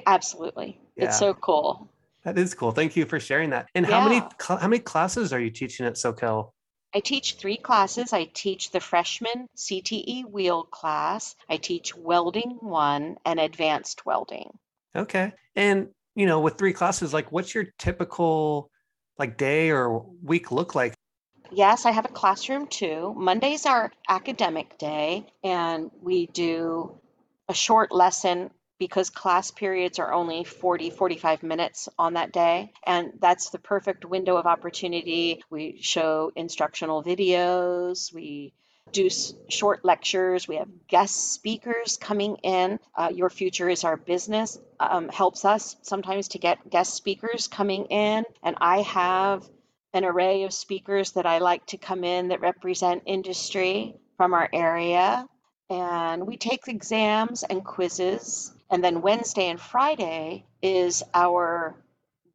Absolutely, 0.06 0.80
yeah. 0.96 1.06
it's 1.06 1.18
so 1.18 1.34
cool. 1.34 1.88
That 2.24 2.38
is 2.38 2.52
cool. 2.52 2.70
Thank 2.70 2.96
you 2.96 3.06
for 3.06 3.18
sharing 3.18 3.50
that. 3.50 3.68
And 3.74 3.86
yeah. 3.86 3.98
how 3.98 4.08
many 4.08 4.22
how 4.38 4.68
many 4.68 4.80
classes 4.80 5.32
are 5.32 5.40
you 5.40 5.50
teaching 5.50 5.86
at 5.86 5.94
Soquel? 5.94 6.50
I 6.94 7.00
teach 7.00 7.34
three 7.34 7.56
classes. 7.56 8.12
I 8.12 8.24
teach 8.24 8.70
the 8.70 8.80
freshman 8.80 9.48
CTE 9.56 10.24
wheel 10.24 10.64
class, 10.64 11.36
I 11.48 11.56
teach 11.56 11.94
welding 11.94 12.58
one, 12.60 13.16
and 13.24 13.38
advanced 13.38 14.04
welding. 14.04 14.58
Okay. 14.96 15.32
And, 15.54 15.88
you 16.16 16.26
know, 16.26 16.40
with 16.40 16.58
three 16.58 16.72
classes, 16.72 17.14
like 17.14 17.30
what's 17.30 17.54
your 17.54 17.66
typical 17.78 18.70
like 19.18 19.36
day 19.36 19.70
or 19.70 20.04
week 20.22 20.50
look 20.50 20.74
like? 20.74 20.94
Yes, 21.52 21.84
I 21.84 21.90
have 21.90 22.04
a 22.04 22.08
classroom 22.08 22.66
too. 22.66 23.12
Monday's 23.16 23.66
our 23.66 23.92
academic 24.08 24.78
day, 24.78 25.26
and 25.42 25.90
we 26.00 26.26
do 26.26 26.98
a 27.48 27.54
short 27.54 27.90
lesson 27.90 28.50
because 28.80 29.10
class 29.10 29.52
periods 29.52 30.00
are 30.00 30.12
only 30.12 30.42
40, 30.42 30.90
45 30.90 31.44
minutes 31.44 31.88
on 31.98 32.14
that 32.14 32.32
day. 32.32 32.72
And 32.84 33.12
that's 33.20 33.50
the 33.50 33.58
perfect 33.58 34.04
window 34.04 34.36
of 34.36 34.46
opportunity. 34.46 35.44
We 35.50 35.78
show 35.82 36.32
instructional 36.34 37.04
videos, 37.04 38.12
we 38.12 38.54
do 38.92 39.08
short 39.48 39.84
lectures. 39.84 40.48
We 40.48 40.56
have 40.56 40.68
guest 40.88 41.32
speakers 41.32 41.96
coming 41.96 42.36
in. 42.42 42.80
Uh, 42.96 43.10
Your 43.14 43.30
Future 43.30 43.68
is 43.68 43.84
Our 43.84 43.96
Business 43.96 44.58
um, 44.80 45.08
helps 45.08 45.44
us 45.44 45.76
sometimes 45.82 46.28
to 46.28 46.38
get 46.38 46.68
guest 46.68 46.94
speakers 46.94 47.46
coming 47.46 47.84
in. 47.84 48.24
And 48.42 48.56
I 48.60 48.82
have 48.82 49.48
an 49.92 50.04
array 50.04 50.44
of 50.44 50.52
speakers 50.52 51.12
that 51.12 51.26
I 51.26 51.38
like 51.38 51.66
to 51.66 51.76
come 51.76 52.02
in 52.02 52.28
that 52.28 52.40
represent 52.40 53.02
industry 53.06 53.94
from 54.16 54.34
our 54.34 54.48
area. 54.52 55.26
And 55.70 56.26
we 56.26 56.36
take 56.36 56.66
exams 56.66 57.44
and 57.44 57.64
quizzes. 57.64 58.52
And 58.68 58.82
then 58.82 59.02
Wednesday 59.02 59.48
and 59.48 59.60
Friday 59.60 60.44
is 60.60 61.02
our 61.14 61.76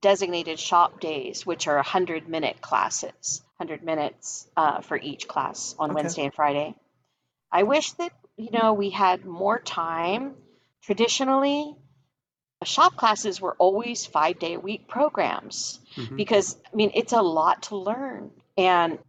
designated 0.01 0.59
shop 0.59 0.99
days, 0.99 1.45
which 1.45 1.67
are 1.67 1.75
100 1.75 2.29
minute 2.29 2.61
classes, 2.61 3.41
100 3.57 3.83
minutes 3.83 4.47
uh, 4.55 4.79
for 4.81 4.97
each 4.97 5.27
class 5.27 5.75
on 5.77 5.91
okay. 5.91 5.95
Wednesday 5.95 6.23
and 6.23 6.33
Friday. 6.33 6.75
I 7.51 7.63
wish 7.63 7.91
that, 7.93 8.11
you 8.37 8.51
know, 8.51 8.73
we 8.73 8.89
had 8.89 9.25
more 9.25 9.59
time. 9.59 10.35
Traditionally, 10.83 11.75
shop 12.63 12.95
classes 12.95 13.41
were 13.41 13.55
always 13.57 14.05
five 14.05 14.39
day 14.39 14.53
a 14.55 14.59
week 14.59 14.87
programs 14.87 15.79
mm-hmm. 15.95 16.15
because, 16.15 16.57
I 16.71 16.75
mean, 16.75 16.91
it's 16.93 17.13
a 17.13 17.21
lot 17.21 17.63
to 17.63 17.77
learn. 17.77 18.31
And 18.57 18.99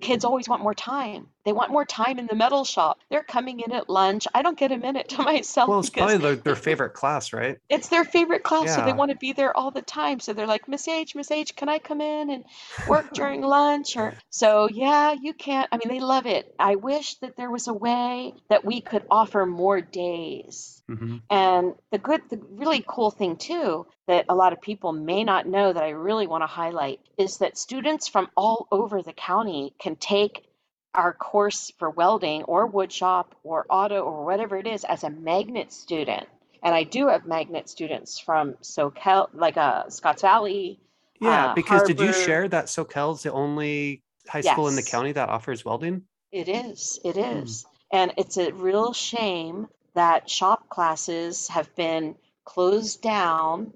kids 0.00 0.24
always 0.24 0.48
want 0.48 0.62
more 0.62 0.74
time. 0.74 1.28
They 1.44 1.52
want 1.52 1.70
more 1.70 1.84
time 1.84 2.18
in 2.18 2.26
the 2.26 2.34
metal 2.34 2.64
shop. 2.64 2.98
They're 3.10 3.22
coming 3.22 3.60
in 3.60 3.72
at 3.72 3.88
lunch. 3.88 4.26
I 4.34 4.42
don't 4.42 4.58
get 4.58 4.72
a 4.72 4.76
minute 4.76 5.08
to 5.10 5.22
myself. 5.22 5.68
Well, 5.68 5.80
it's 5.80 5.90
probably 5.90 6.18
their, 6.18 6.36
their 6.36 6.56
favorite 6.56 6.94
class, 6.94 7.32
right? 7.32 7.58
It's 7.68 7.88
their 7.88 8.04
favorite 8.04 8.42
class, 8.42 8.66
yeah. 8.66 8.76
so 8.76 8.84
they 8.84 8.92
want 8.92 9.10
to 9.10 9.16
be 9.16 9.32
there 9.32 9.56
all 9.56 9.70
the 9.70 9.82
time. 9.82 10.20
So 10.20 10.32
they're 10.32 10.46
like, 10.46 10.68
Miss 10.68 10.86
H, 10.86 11.14
Miss 11.14 11.30
H, 11.30 11.56
can 11.56 11.68
I 11.68 11.78
come 11.78 12.00
in 12.00 12.30
and 12.30 12.44
work 12.88 13.10
during 13.14 13.42
lunch? 13.42 13.96
Or 13.96 14.14
so, 14.30 14.68
yeah, 14.70 15.14
you 15.20 15.32
can't. 15.32 15.68
I 15.72 15.78
mean, 15.78 15.88
they 15.88 16.00
love 16.00 16.26
it. 16.26 16.54
I 16.58 16.76
wish 16.76 17.14
that 17.16 17.36
there 17.36 17.50
was 17.50 17.68
a 17.68 17.74
way 17.74 18.34
that 18.48 18.64
we 18.64 18.80
could 18.80 19.04
offer 19.10 19.46
more 19.46 19.80
days. 19.80 20.82
Mm-hmm. 20.90 21.18
And 21.30 21.74
the 21.92 21.98
good, 21.98 22.22
the 22.28 22.40
really 22.50 22.84
cool 22.86 23.10
thing 23.10 23.36
too 23.36 23.86
that 24.08 24.26
a 24.28 24.34
lot 24.34 24.52
of 24.52 24.60
people 24.60 24.92
may 24.92 25.22
not 25.22 25.46
know 25.46 25.72
that 25.72 25.82
I 25.82 25.90
really 25.90 26.26
want 26.26 26.42
to 26.42 26.48
highlight 26.48 26.98
is 27.16 27.38
that 27.38 27.56
students 27.56 28.08
from 28.08 28.28
all 28.36 28.66
over 28.72 29.02
the 29.02 29.12
county 29.12 29.72
can 29.78 29.94
take 29.94 30.49
our 30.94 31.12
course 31.12 31.72
for 31.78 31.90
welding 31.90 32.42
or 32.44 32.70
woodshop 32.70 33.26
or 33.44 33.66
auto 33.68 34.00
or 34.00 34.24
whatever 34.24 34.56
it 34.56 34.66
is 34.66 34.84
as 34.84 35.04
a 35.04 35.10
magnet 35.10 35.72
student. 35.72 36.26
And 36.62 36.74
I 36.74 36.84
do 36.84 37.08
have 37.08 37.26
magnet 37.26 37.68
students 37.68 38.18
from 38.18 38.54
Soquel, 38.62 39.28
like 39.32 39.56
uh, 39.56 39.88
Scotts 39.88 40.22
Valley. 40.22 40.78
Yeah, 41.20 41.46
uh, 41.46 41.54
because 41.54 41.82
did 41.84 42.00
you 42.00 42.12
share 42.12 42.48
that 42.48 42.66
Soquel's 42.66 43.22
the 43.22 43.32
only 43.32 44.02
high 44.28 44.40
school 44.40 44.64
yes. 44.64 44.72
in 44.72 44.76
the 44.76 44.82
county 44.82 45.12
that 45.12 45.28
offers 45.28 45.64
welding? 45.64 46.02
It 46.32 46.48
is. 46.48 46.98
It 47.04 47.16
hmm. 47.16 47.20
Mm. 47.20 47.64
And 47.92 48.12
it's 48.16 48.36
a 48.36 48.52
real 48.52 48.92
shame 48.92 49.68
that 49.94 50.30
shop 50.30 50.68
classes 50.68 51.48
have 51.48 51.74
been 51.74 52.14
closed 52.44 53.02
down 53.02 53.72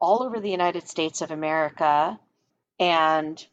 all 0.00 0.22
over 0.22 0.40
the 0.40 0.50
United 0.50 0.88
States 0.88 1.20
of 1.20 1.30
America. 1.30 2.18
And 2.78 3.44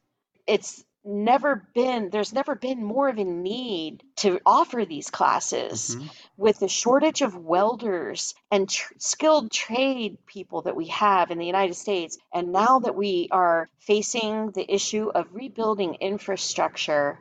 it's 0.48 0.85
never 1.05 1.67
been 1.74 2.09
there's 2.09 2.33
never 2.33 2.55
been 2.55 2.83
more 2.83 3.09
of 3.09 3.17
a 3.17 3.24
need 3.24 4.03
to 4.15 4.39
offer 4.45 4.85
these 4.85 5.09
classes 5.09 5.95
mm-hmm. 5.95 6.07
with 6.38 6.59
the 6.59 6.67
shortage 6.67 7.21
of 7.21 7.35
welders 7.35 8.33
and 8.51 8.69
tr- 8.69 8.93
skilled 8.97 9.51
trade 9.51 10.17
people 10.25 10.63
that 10.63 10.75
we 10.75 10.88
have 10.88 11.31
in 11.31 11.38
the 11.38 11.45
United 11.45 11.75
States 11.75 12.17
and 12.33 12.51
now 12.51 12.79
that 12.79 12.95
we 12.95 13.27
are 13.31 13.69
facing 13.79 14.51
the 14.51 14.74
issue 14.74 15.09
of 15.09 15.27
rebuilding 15.31 15.95
infrastructure 15.95 17.19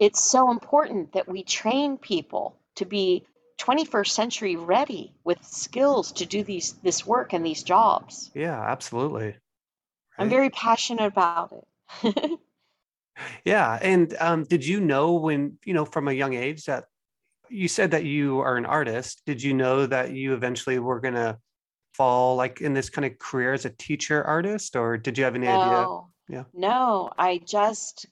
it's 0.00 0.24
so 0.24 0.50
important 0.50 1.12
that 1.12 1.28
we 1.28 1.44
train 1.44 1.98
people 1.98 2.56
to 2.76 2.84
be 2.86 3.24
21st 3.60 4.08
century 4.08 4.56
ready 4.56 5.12
with 5.22 5.44
skills 5.44 6.12
to 6.12 6.26
do 6.26 6.42
these 6.42 6.72
this 6.82 7.06
work 7.06 7.34
and 7.34 7.44
these 7.44 7.62
jobs. 7.62 8.30
Yeah, 8.34 8.58
absolutely. 8.58 9.24
Right. 9.26 9.36
I'm 10.18 10.30
very 10.30 10.48
passionate 10.48 11.06
about 11.06 11.64
it. 12.02 12.40
yeah, 13.44 13.78
and 13.80 14.14
um, 14.20 14.44
did 14.44 14.66
you 14.66 14.80
know 14.80 15.14
when 15.14 15.58
you 15.64 15.74
know 15.74 15.84
from 15.84 16.08
a 16.08 16.12
young 16.12 16.34
age 16.34 16.64
that 16.64 16.84
you 17.48 17.68
said 17.68 17.90
that 17.92 18.04
you 18.04 18.40
are 18.40 18.56
an 18.56 18.66
artist? 18.66 19.22
Did 19.26 19.42
you 19.42 19.54
know 19.54 19.86
that 19.86 20.12
you 20.12 20.34
eventually 20.34 20.78
were 20.78 21.00
gonna 21.00 21.38
fall 21.94 22.36
like 22.36 22.60
in 22.60 22.74
this 22.74 22.90
kind 22.90 23.04
of 23.04 23.18
career 23.18 23.52
as 23.52 23.64
a 23.64 23.70
teacher 23.70 24.22
artist, 24.24 24.76
or 24.76 24.96
did 24.96 25.18
you 25.18 25.24
have 25.24 25.34
any 25.34 25.46
no, 25.46 25.60
idea? 25.60 26.38
Yeah. 26.38 26.44
No, 26.54 27.10
I 27.18 27.38
just 27.38 28.06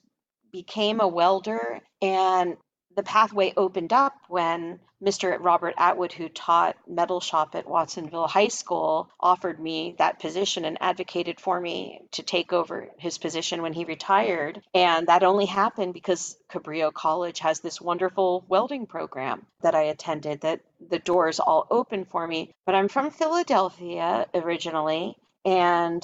became 0.51 0.99
a 0.99 1.07
welder 1.07 1.79
and 2.01 2.57
the 2.99 3.03
pathway 3.03 3.53
opened 3.55 3.93
up 3.93 4.13
when 4.27 4.77
Mr. 5.01 5.37
Robert 5.39 5.73
Atwood, 5.77 6.11
who 6.11 6.27
taught 6.27 6.75
metal 6.85 7.21
shop 7.21 7.55
at 7.55 7.65
Watsonville 7.65 8.27
High 8.27 8.49
School, 8.49 9.09
offered 9.21 9.57
me 9.57 9.95
that 9.99 10.19
position 10.19 10.65
and 10.65 10.77
advocated 10.81 11.39
for 11.39 11.61
me 11.61 12.01
to 12.11 12.23
take 12.23 12.51
over 12.51 12.89
his 12.97 13.17
position 13.17 13.61
when 13.61 13.71
he 13.71 13.85
retired. 13.85 14.61
And 14.73 15.07
that 15.07 15.23
only 15.23 15.45
happened 15.45 15.93
because 15.93 16.35
Cabrillo 16.51 16.91
College 16.93 17.39
has 17.39 17.61
this 17.61 17.79
wonderful 17.79 18.43
welding 18.49 18.85
program 18.85 19.45
that 19.61 19.75
I 19.75 19.83
attended 19.83 20.41
that 20.41 20.59
the 20.89 20.99
doors 20.99 21.39
all 21.39 21.67
open 21.71 22.03
for 22.03 22.27
me. 22.27 22.51
But 22.65 22.75
I'm 22.75 22.89
from 22.89 23.11
Philadelphia 23.11 24.27
originally, 24.33 25.15
and 25.45 26.03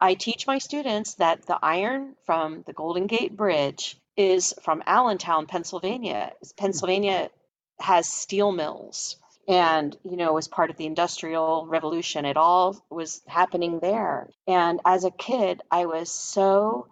I 0.00 0.14
teach 0.14 0.48
my 0.48 0.58
students 0.58 1.14
that 1.14 1.46
the 1.46 1.60
iron 1.62 2.16
from 2.26 2.64
the 2.66 2.72
Golden 2.72 3.06
Gate 3.06 3.36
Bridge 3.36 3.96
is 4.16 4.54
from 4.62 4.82
Allentown, 4.86 5.46
Pennsylvania. 5.46 6.32
Pennsylvania 6.56 7.30
has 7.80 8.08
steel 8.08 8.52
mills. 8.52 9.16
And 9.46 9.94
you 10.04 10.16
know 10.16 10.32
was 10.32 10.48
part 10.48 10.70
of 10.70 10.78
the 10.78 10.86
industrial 10.86 11.66
revolution 11.66 12.24
it 12.24 12.38
all 12.38 12.82
was 12.88 13.20
happening 13.26 13.78
there. 13.78 14.30
And 14.46 14.80
as 14.86 15.04
a 15.04 15.10
kid 15.10 15.60
i 15.70 15.84
was 15.84 16.10
so 16.10 16.86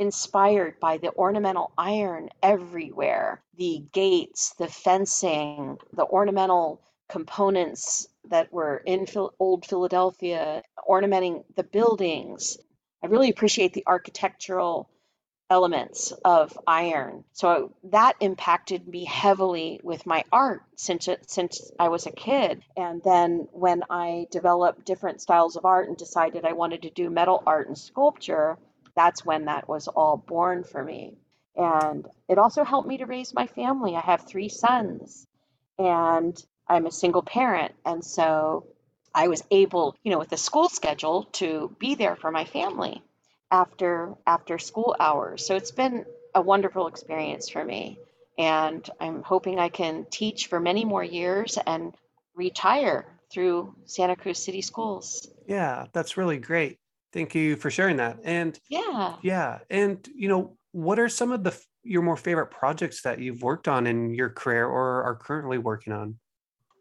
inspired 0.00 0.80
by 0.80 0.98
the 0.98 1.12
ornamental 1.14 1.72
iron 1.78 2.30
everywhere. 2.42 3.42
The 3.56 3.84
gates 3.92 4.54
the 4.58 4.66
fencing 4.66 5.78
the 5.92 6.04
ornamental 6.04 6.80
components 7.08 8.08
that 8.28 8.52
were 8.52 8.78
in 8.78 9.06
old 9.38 9.64
philadelphia 9.64 10.62
ornamenting 10.88 11.44
the 11.54 11.62
buildings. 11.62 12.58
I 13.04 13.06
really 13.06 13.30
appreciate 13.30 13.72
the 13.72 13.84
architectural 13.86 14.88
elements 15.54 16.12
of 16.24 16.58
iron. 16.66 17.22
So 17.32 17.76
that 17.84 18.16
impacted 18.18 18.88
me 18.88 19.04
heavily 19.04 19.80
with 19.84 20.04
my 20.04 20.24
art 20.32 20.62
since 20.74 21.08
since 21.28 21.70
I 21.78 21.90
was 21.90 22.06
a 22.06 22.10
kid. 22.10 22.64
And 22.76 23.00
then 23.04 23.46
when 23.52 23.84
I 23.88 24.26
developed 24.32 24.84
different 24.84 25.20
styles 25.20 25.54
of 25.54 25.64
art 25.64 25.86
and 25.86 25.96
decided 25.96 26.44
I 26.44 26.54
wanted 26.54 26.82
to 26.82 26.90
do 26.90 27.08
metal 27.08 27.40
art 27.46 27.68
and 27.68 27.78
sculpture, 27.78 28.58
that's 28.96 29.24
when 29.24 29.44
that 29.44 29.68
was 29.68 29.86
all 29.86 30.16
born 30.16 30.64
for 30.64 30.82
me. 30.82 31.18
And 31.54 32.04
it 32.28 32.38
also 32.38 32.64
helped 32.64 32.88
me 32.88 32.98
to 32.98 33.06
raise 33.06 33.32
my 33.32 33.46
family. 33.46 33.94
I 33.94 34.00
have 34.00 34.22
three 34.22 34.48
sons 34.48 35.24
and 35.78 36.36
I'm 36.66 36.86
a 36.86 36.98
single 37.02 37.22
parent. 37.22 37.74
And 37.86 38.04
so 38.04 38.66
I 39.14 39.28
was 39.28 39.44
able, 39.52 39.96
you 40.02 40.10
know, 40.10 40.18
with 40.18 40.30
the 40.30 40.36
school 40.48 40.68
schedule 40.68 41.28
to 41.34 41.76
be 41.78 41.94
there 41.94 42.16
for 42.16 42.32
my 42.32 42.44
family 42.44 43.04
after 43.54 44.14
after 44.26 44.58
school 44.58 44.96
hours. 44.98 45.46
So 45.46 45.54
it's 45.54 45.70
been 45.70 46.04
a 46.34 46.42
wonderful 46.42 46.88
experience 46.88 47.48
for 47.48 47.64
me. 47.64 47.98
And 48.36 48.88
I'm 48.98 49.22
hoping 49.22 49.60
I 49.60 49.68
can 49.68 50.06
teach 50.10 50.48
for 50.48 50.58
many 50.58 50.84
more 50.84 51.04
years 51.04 51.56
and 51.64 51.94
retire 52.34 53.06
through 53.32 53.76
Santa 53.86 54.16
Cruz 54.16 54.38
City 54.38 54.60
Schools. 54.60 55.28
Yeah, 55.46 55.86
that's 55.92 56.16
really 56.16 56.38
great. 56.38 56.80
Thank 57.12 57.36
you 57.36 57.54
for 57.54 57.70
sharing 57.70 57.98
that. 57.98 58.18
And 58.24 58.58
yeah. 58.68 59.14
Yeah. 59.22 59.60
And 59.70 60.06
you 60.16 60.28
know, 60.28 60.56
what 60.72 60.98
are 60.98 61.08
some 61.08 61.30
of 61.30 61.44
the 61.44 61.56
your 61.84 62.02
more 62.02 62.16
favorite 62.16 62.50
projects 62.50 63.02
that 63.02 63.20
you've 63.20 63.42
worked 63.42 63.68
on 63.68 63.86
in 63.86 64.14
your 64.14 64.30
career 64.30 64.66
or 64.66 65.04
are 65.04 65.14
currently 65.14 65.58
working 65.58 65.92
on? 65.92 66.16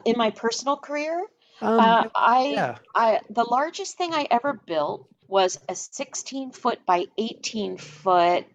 In 0.06 0.16
my 0.18 0.32
personal 0.32 0.78
career, 0.78 1.24
um, 1.62 1.80
uh, 1.80 2.04
I, 2.16 2.46
yeah. 2.48 2.78
I 2.96 3.20
the 3.30 3.44
largest 3.44 3.96
thing 3.96 4.14
I 4.16 4.28
ever 4.32 4.60
built 4.66 5.08
was 5.34 5.60
a 5.68 5.74
16 5.74 6.52
foot 6.52 6.86
by 6.86 7.06
18 7.18 7.78
foot 7.78 8.46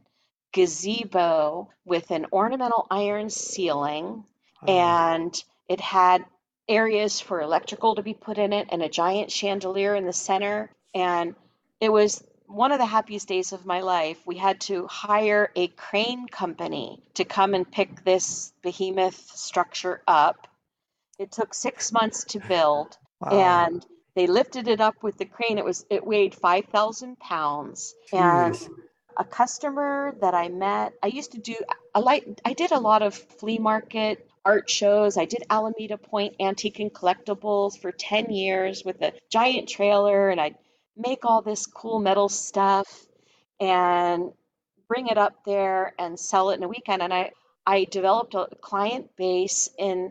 gazebo 0.52 1.68
with 1.85 2.12
an 2.12 2.25
ornamental 2.32 2.87
iron 2.88 3.30
ceiling 3.30 4.23
oh. 4.62 4.73
and 4.73 5.42
it 5.68 5.80
had 5.80 6.25
areas 6.68 7.18
for 7.20 7.40
electrical 7.40 7.97
to 7.97 8.02
be 8.04 8.14
put 8.14 8.38
in 8.38 8.52
it 8.52 8.68
and 8.70 8.80
a 8.80 8.88
giant 8.88 9.32
chandelier 9.32 9.97
in 9.97 10.06
the 10.06 10.12
center 10.12 10.70
and 10.94 11.35
it 11.80 11.90
was 11.90 12.23
one 12.47 12.70
of 12.70 12.78
the 12.78 12.87
happiest 12.87 13.26
days 13.26 13.52
of 13.52 13.66
my 13.66 13.80
life. 13.80 14.18
We 14.25 14.37
had 14.37 14.61
to 14.62 14.87
hire 14.87 15.50
a 15.56 15.66
crane 15.66 16.28
company 16.28 17.02
to 17.14 17.25
come 17.25 17.54
and 17.54 17.70
pick 17.70 18.04
this 18.04 18.52
behemoth 18.62 19.37
structure 19.37 20.00
up. 20.06 20.47
It 21.18 21.32
took 21.32 21.54
six 21.54 21.92
months 21.92 22.25
to 22.25 22.40
build, 22.40 22.97
wow. 23.20 23.32
and 23.32 23.87
they 24.18 24.26
lifted 24.26 24.66
it 24.66 24.81
up 24.81 25.00
with 25.04 25.16
the 25.16 25.24
crane. 25.24 25.59
It 25.59 25.64
was 25.64 25.87
it 25.88 26.04
weighed 26.04 26.35
five 26.35 26.64
thousand 26.72 27.20
pounds, 27.20 27.94
and 28.12 28.59
a 29.16 29.24
customer 29.24 30.12
that 30.20 30.35
I 30.35 30.48
met. 30.48 30.92
I 31.00 31.07
used 31.07 31.33
to 31.33 31.38
do 31.38 31.54
a 31.94 32.00
light. 32.00 32.40
I 32.44 32.52
did 32.52 32.72
a 32.72 32.81
lot 32.81 33.02
of 33.02 33.14
flea 33.14 33.59
market 33.59 34.28
art 34.44 34.68
shows. 34.68 35.16
I 35.16 35.24
did 35.24 35.44
Alameda 35.48 35.98
Point 35.98 36.35
Antique 36.40 36.81
and 36.81 36.92
Collectibles 36.92 37.81
for 37.81 37.92
ten 37.92 38.33
years 38.33 38.83
with 38.85 39.00
a 39.02 39.12
giant 39.31 39.68
trailer, 39.68 40.31
and 40.31 40.40
I'd 40.40 40.57
make 40.96 41.24
all 41.24 41.42
this 41.42 41.66
cool 41.66 42.00
metal 42.00 42.28
stuff 42.28 42.88
and 43.61 44.33
bring 44.88 45.07
it 45.07 45.18
up 45.18 45.44
there 45.46 45.94
and 45.96 46.18
sell 46.18 46.50
it 46.50 46.57
in 46.57 46.64
a 46.64 46.68
weekend. 46.68 47.02
And 47.02 47.14
I 47.14 47.31
I 47.64 47.85
developed 47.85 48.35
a 48.35 48.48
client 48.61 49.14
base 49.16 49.68
in 49.78 50.11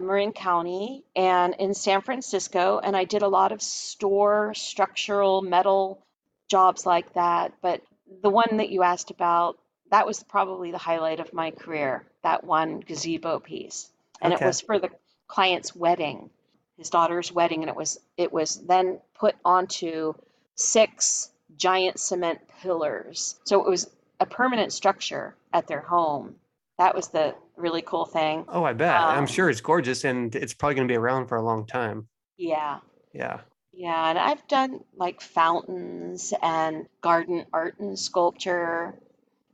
Marin 0.00 0.32
County 0.32 1.04
and 1.16 1.54
in 1.58 1.74
San 1.74 2.02
Francisco, 2.02 2.80
and 2.82 2.96
I 2.96 3.04
did 3.04 3.22
a 3.22 3.28
lot 3.28 3.50
of 3.50 3.60
store 3.60 4.54
structural 4.54 5.42
metal 5.42 6.00
jobs 6.48 6.86
like 6.86 7.12
that. 7.14 7.52
But 7.60 7.82
the 8.22 8.30
one 8.30 8.58
that 8.58 8.70
you 8.70 8.82
asked 8.82 9.10
about, 9.10 9.58
that 9.90 10.06
was 10.06 10.22
probably 10.22 10.70
the 10.70 10.78
highlight 10.78 11.18
of 11.18 11.32
my 11.32 11.50
career, 11.50 12.06
that 12.22 12.44
one 12.44 12.80
gazebo 12.80 13.40
piece. 13.40 13.90
And 14.20 14.32
okay. 14.32 14.44
it 14.44 14.46
was 14.46 14.60
for 14.60 14.78
the 14.78 14.90
client's 15.26 15.74
wedding, 15.74 16.30
his 16.76 16.90
daughter's 16.90 17.32
wedding, 17.32 17.62
and 17.62 17.70
it 17.70 17.76
was 17.76 17.98
it 18.16 18.32
was 18.32 18.56
then 18.56 19.00
put 19.14 19.34
onto 19.44 20.14
six 20.54 21.30
giant 21.56 21.98
cement 21.98 22.40
pillars. 22.62 23.38
So 23.44 23.64
it 23.64 23.68
was 23.68 23.90
a 24.20 24.26
permanent 24.26 24.72
structure 24.72 25.34
at 25.52 25.66
their 25.66 25.80
home 25.80 26.36
that 26.78 26.94
was 26.94 27.08
the 27.08 27.34
really 27.56 27.82
cool 27.82 28.04
thing. 28.04 28.44
Oh, 28.48 28.64
I 28.64 28.72
bet. 28.72 29.00
Um, 29.00 29.18
I'm 29.18 29.26
sure 29.26 29.50
it's 29.50 29.60
gorgeous 29.60 30.04
and 30.04 30.34
it's 30.34 30.54
probably 30.54 30.76
going 30.76 30.88
to 30.88 30.92
be 30.92 30.96
around 30.96 31.26
for 31.26 31.36
a 31.36 31.42
long 31.42 31.66
time. 31.66 32.08
Yeah. 32.36 32.78
Yeah. 33.12 33.40
Yeah, 33.72 34.10
and 34.10 34.18
I've 34.18 34.46
done 34.48 34.80
like 34.96 35.20
fountains 35.20 36.32
and 36.42 36.86
garden 37.00 37.44
art 37.52 37.78
and 37.78 37.98
sculpture 37.98 38.94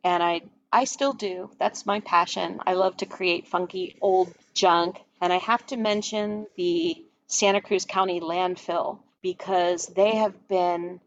and 0.03 0.23
I 0.23 0.43
I 0.73 0.85
still 0.85 1.13
do. 1.13 1.51
That's 1.59 1.87
my 1.87 2.01
passion. 2.01 2.61
I 2.67 2.75
love 2.75 2.97
to 2.99 3.07
create 3.07 3.49
funky 3.49 3.97
old 4.01 4.35
junk 4.55 4.99
and 5.21 5.33
I 5.33 5.39
have 5.39 5.67
to 5.67 5.77
mention 5.77 6.47
the 6.57 7.05
Santa 7.27 7.61
Cruz 7.61 7.85
County 7.85 8.21
landfill 8.21 8.99
because 9.23 9.87
they 9.87 10.17
have 10.17 10.49
been 10.49 11.01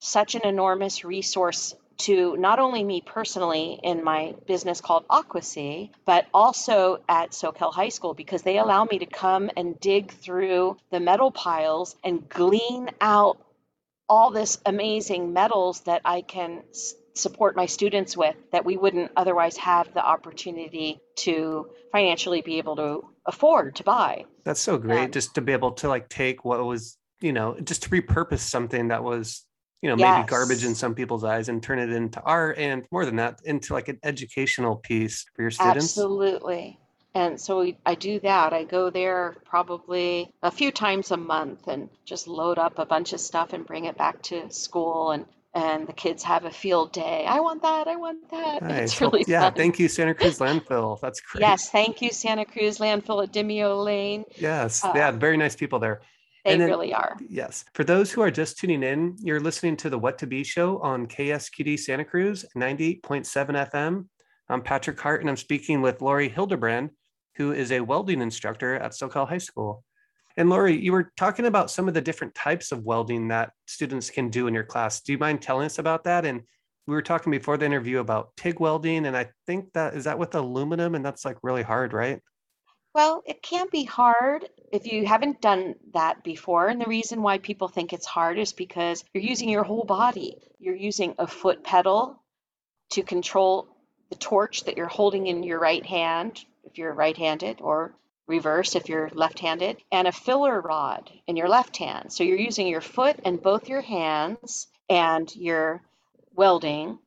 such 0.00 0.34
an 0.34 0.42
enormous 0.44 1.04
resource 1.04 1.74
to 1.98 2.36
not 2.36 2.58
only 2.58 2.84
me 2.84 3.00
personally 3.00 3.78
in 3.82 4.04
my 4.04 4.34
business 4.46 4.80
called 4.80 5.06
Aquasea, 5.08 5.90
but 6.04 6.26
also 6.32 6.98
at 7.08 7.32
Soquel 7.32 7.72
High 7.72 7.88
School 7.88 8.14
because 8.14 8.42
they 8.42 8.58
allow 8.58 8.84
me 8.84 9.00
to 9.00 9.06
come 9.06 9.50
and 9.56 9.78
dig 9.80 10.12
through 10.12 10.76
the 10.90 11.00
metal 11.00 11.30
piles 11.30 11.96
and 12.04 12.28
glean 12.28 12.90
out 13.00 13.38
all 14.08 14.30
this 14.30 14.58
amazing 14.64 15.32
metals 15.32 15.80
that 15.80 16.00
I 16.04 16.22
can 16.22 16.62
s- 16.70 16.94
support 17.14 17.56
my 17.56 17.66
students 17.66 18.16
with 18.16 18.36
that 18.52 18.64
we 18.64 18.76
wouldn't 18.76 19.10
otherwise 19.16 19.56
have 19.56 19.92
the 19.92 20.04
opportunity 20.04 21.00
to 21.16 21.68
financially 21.92 22.40
be 22.42 22.58
able 22.58 22.76
to 22.76 23.04
afford 23.26 23.76
to 23.76 23.84
buy. 23.84 24.24
That's 24.44 24.60
so 24.60 24.78
great 24.78 25.12
just 25.12 25.34
to 25.34 25.40
be 25.40 25.52
able 25.52 25.72
to 25.72 25.88
like 25.88 26.08
take 26.08 26.44
what 26.44 26.64
was, 26.64 26.96
you 27.20 27.32
know, 27.32 27.58
just 27.60 27.82
to 27.82 27.88
repurpose 27.90 28.38
something 28.38 28.88
that 28.88 29.02
was 29.02 29.44
you 29.82 29.88
know 29.88 29.96
yes. 29.96 30.18
maybe 30.18 30.28
garbage 30.28 30.64
in 30.64 30.74
some 30.74 30.94
people's 30.94 31.24
eyes 31.24 31.48
and 31.48 31.62
turn 31.62 31.78
it 31.78 31.90
into 31.90 32.20
art 32.22 32.58
and 32.58 32.84
more 32.90 33.04
than 33.04 33.16
that 33.16 33.40
into 33.44 33.72
like 33.72 33.88
an 33.88 33.98
educational 34.02 34.76
piece 34.76 35.26
for 35.34 35.42
your 35.42 35.50
students 35.50 35.84
absolutely 35.84 36.78
and 37.14 37.40
so 37.40 37.60
we, 37.60 37.76
i 37.86 37.94
do 37.94 38.20
that 38.20 38.52
i 38.52 38.64
go 38.64 38.90
there 38.90 39.36
probably 39.44 40.30
a 40.42 40.50
few 40.50 40.70
times 40.70 41.10
a 41.10 41.16
month 41.16 41.66
and 41.68 41.88
just 42.04 42.26
load 42.26 42.58
up 42.58 42.78
a 42.78 42.86
bunch 42.86 43.12
of 43.12 43.20
stuff 43.20 43.52
and 43.52 43.66
bring 43.66 43.84
it 43.84 43.96
back 43.96 44.20
to 44.22 44.50
school 44.50 45.10
and 45.12 45.24
and 45.54 45.86
the 45.86 45.92
kids 45.92 46.22
have 46.22 46.44
a 46.44 46.50
field 46.50 46.92
day. 46.92 47.24
I 47.26 47.40
want 47.40 47.62
that. 47.62 47.88
I 47.88 47.96
want 47.96 48.30
that. 48.30 48.62
Nice. 48.68 48.92
It's 48.92 49.00
really 49.00 49.20
well, 49.20 49.24
yeah. 49.28 49.40
Fun. 49.42 49.54
Thank 49.54 49.78
you, 49.78 49.88
Santa 49.88 50.14
Cruz 50.14 50.38
Landfill. 50.38 51.00
That's 51.00 51.20
great. 51.20 51.40
Yes, 51.40 51.70
thank 51.70 52.02
you, 52.02 52.10
Santa 52.10 52.44
Cruz 52.44 52.78
Landfill 52.78 53.24
at 53.24 53.32
Dimeo 53.32 53.82
Lane. 53.82 54.24
Yes, 54.36 54.84
uh, 54.84 54.92
yeah, 54.94 55.10
very 55.10 55.36
nice 55.36 55.56
people 55.56 55.78
there. 55.78 56.02
They 56.44 56.56
then, 56.56 56.68
really 56.68 56.94
are. 56.94 57.16
Yes. 57.28 57.64
For 57.74 57.84
those 57.84 58.10
who 58.10 58.20
are 58.20 58.30
just 58.30 58.58
tuning 58.58 58.82
in, 58.82 59.16
you're 59.18 59.40
listening 59.40 59.76
to 59.78 59.90
the 59.90 59.98
What 59.98 60.18
to 60.18 60.26
Be 60.26 60.44
show 60.44 60.78
on 60.78 61.06
KSQD 61.06 61.78
Santa 61.78 62.04
Cruz 62.04 62.44
98.7 62.56 63.70
FM. 63.70 64.06
I'm 64.48 64.62
Patrick 64.62 64.98
Hart, 65.00 65.20
and 65.20 65.28
I'm 65.28 65.36
speaking 65.36 65.82
with 65.82 66.00
Lori 66.00 66.28
Hildebrand, 66.28 66.90
who 67.36 67.52
is 67.52 67.72
a 67.72 67.80
welding 67.80 68.22
instructor 68.22 68.76
at 68.76 68.92
Soquel 68.92 69.28
High 69.28 69.38
School. 69.38 69.84
And 70.36 70.48
Lori, 70.48 70.78
you 70.78 70.92
were 70.92 71.12
talking 71.16 71.46
about 71.46 71.70
some 71.70 71.88
of 71.88 71.94
the 71.94 72.00
different 72.00 72.34
types 72.34 72.70
of 72.70 72.84
welding 72.84 73.28
that 73.28 73.50
students 73.66 74.08
can 74.08 74.30
do 74.30 74.46
in 74.46 74.54
your 74.54 74.64
class. 74.64 75.00
Do 75.00 75.12
you 75.12 75.18
mind 75.18 75.42
telling 75.42 75.66
us 75.66 75.78
about 75.78 76.04
that? 76.04 76.24
And 76.24 76.42
we 76.86 76.94
were 76.94 77.02
talking 77.02 77.30
before 77.30 77.58
the 77.58 77.66
interview 77.66 77.98
about 77.98 78.30
TIG 78.36 78.60
welding, 78.60 79.04
and 79.04 79.16
I 79.16 79.28
think 79.46 79.72
that 79.74 79.94
is 79.94 80.04
that 80.04 80.18
with 80.18 80.34
aluminum, 80.34 80.94
and 80.94 81.04
that's 81.04 81.24
like 81.24 81.36
really 81.42 81.62
hard, 81.62 81.92
right? 81.92 82.20
Well, 82.94 83.22
it 83.26 83.42
can 83.42 83.66
be 83.70 83.84
hard 83.84 84.48
if 84.72 84.90
you 84.90 85.06
haven't 85.06 85.40
done 85.40 85.74
that 85.94 86.22
before. 86.24 86.68
And 86.68 86.80
the 86.80 86.88
reason 86.88 87.22
why 87.22 87.38
people 87.38 87.68
think 87.68 87.92
it's 87.92 88.06
hard 88.06 88.38
is 88.38 88.52
because 88.52 89.04
you're 89.12 89.24
using 89.24 89.48
your 89.48 89.64
whole 89.64 89.84
body. 89.84 90.36
You're 90.58 90.74
using 90.74 91.14
a 91.18 91.26
foot 91.26 91.64
pedal 91.64 92.22
to 92.90 93.02
control 93.02 93.68
the 94.10 94.16
torch 94.16 94.64
that 94.64 94.76
you're 94.76 94.86
holding 94.86 95.26
in 95.26 95.42
your 95.42 95.58
right 95.58 95.84
hand, 95.84 96.44
if 96.64 96.78
you're 96.78 96.92
right 96.92 97.16
handed, 97.16 97.60
or 97.60 97.94
reverse 98.26 98.76
if 98.76 98.88
you're 98.88 99.10
left 99.14 99.38
handed, 99.38 99.78
and 99.90 100.06
a 100.06 100.12
filler 100.12 100.60
rod 100.60 101.10
in 101.26 101.36
your 101.36 101.48
left 101.48 101.76
hand. 101.76 102.12
So 102.12 102.24
you're 102.24 102.38
using 102.38 102.66
your 102.66 102.80
foot 102.80 103.18
and 103.24 103.42
both 103.42 103.68
your 103.68 103.80
hands, 103.80 104.66
and 104.88 105.34
you're 105.34 105.82
welding. 106.34 106.98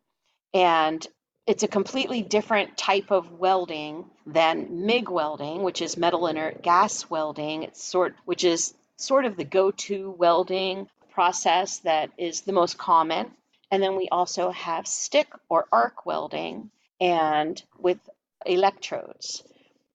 And 0.54 1.06
it's 1.48 1.64
a 1.64 1.68
completely 1.68 2.22
different 2.22 2.78
type 2.78 3.12
of 3.12 3.32
welding 3.40 4.06
than 4.26 4.86
MIG 4.86 5.10
welding, 5.10 5.64
which 5.64 5.82
is 5.82 5.98
metal 5.98 6.28
inert 6.28 6.62
gas 6.62 7.10
welding. 7.10 7.64
It's 7.64 7.84
sort 7.84 8.16
which 8.26 8.44
is 8.44 8.74
sort 8.98 9.26
of 9.26 9.36
the 9.36 9.44
go-to 9.44 10.12
welding 10.12 10.88
process 11.12 11.80
that 11.80 12.12
is 12.18 12.42
the 12.42 12.54
most 12.54 12.78
common. 12.78 13.32
And 13.72 13.82
then 13.82 13.96
we 13.96 14.08
also 14.10 14.52
have 14.52 14.86
stick 14.86 15.28
or 15.50 15.66
arc 15.72 16.06
welding 16.06 16.70
and 17.00 17.62
with 17.80 17.98
electrodes. 18.46 19.44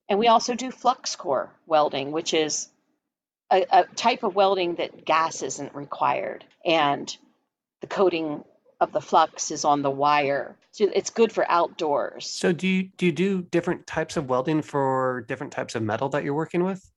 And 0.08 0.18
we 0.18 0.28
also 0.28 0.54
do 0.54 0.70
flux 0.70 1.14
core 1.14 1.52
welding, 1.66 2.10
which 2.10 2.34
is 2.34 2.68
a, 3.52 3.66
a 3.70 3.84
type 3.84 4.24
of 4.24 4.34
welding 4.34 4.76
that 4.76 5.04
gas 5.04 5.42
isn't 5.42 5.74
required. 5.74 6.44
And 6.64 7.14
the 7.80 7.86
coating 7.86 8.44
of 8.80 8.92
the 8.92 9.00
flux 9.00 9.50
is 9.50 9.64
on 9.64 9.82
the 9.82 9.90
wire. 9.90 10.56
So 10.72 10.88
it's 10.94 11.10
good 11.10 11.32
for 11.32 11.50
outdoors. 11.50 12.28
So 12.28 12.52
do 12.52 12.68
you 12.68 12.84
do 12.96 13.06
you 13.06 13.12
do 13.12 13.42
different 13.42 13.86
types 13.86 14.16
of 14.16 14.28
welding 14.28 14.62
for 14.62 15.24
different 15.28 15.52
types 15.52 15.74
of 15.74 15.82
metal 15.82 16.08
that 16.10 16.24
you're 16.24 16.34
working 16.34 16.64
with? 16.64 16.90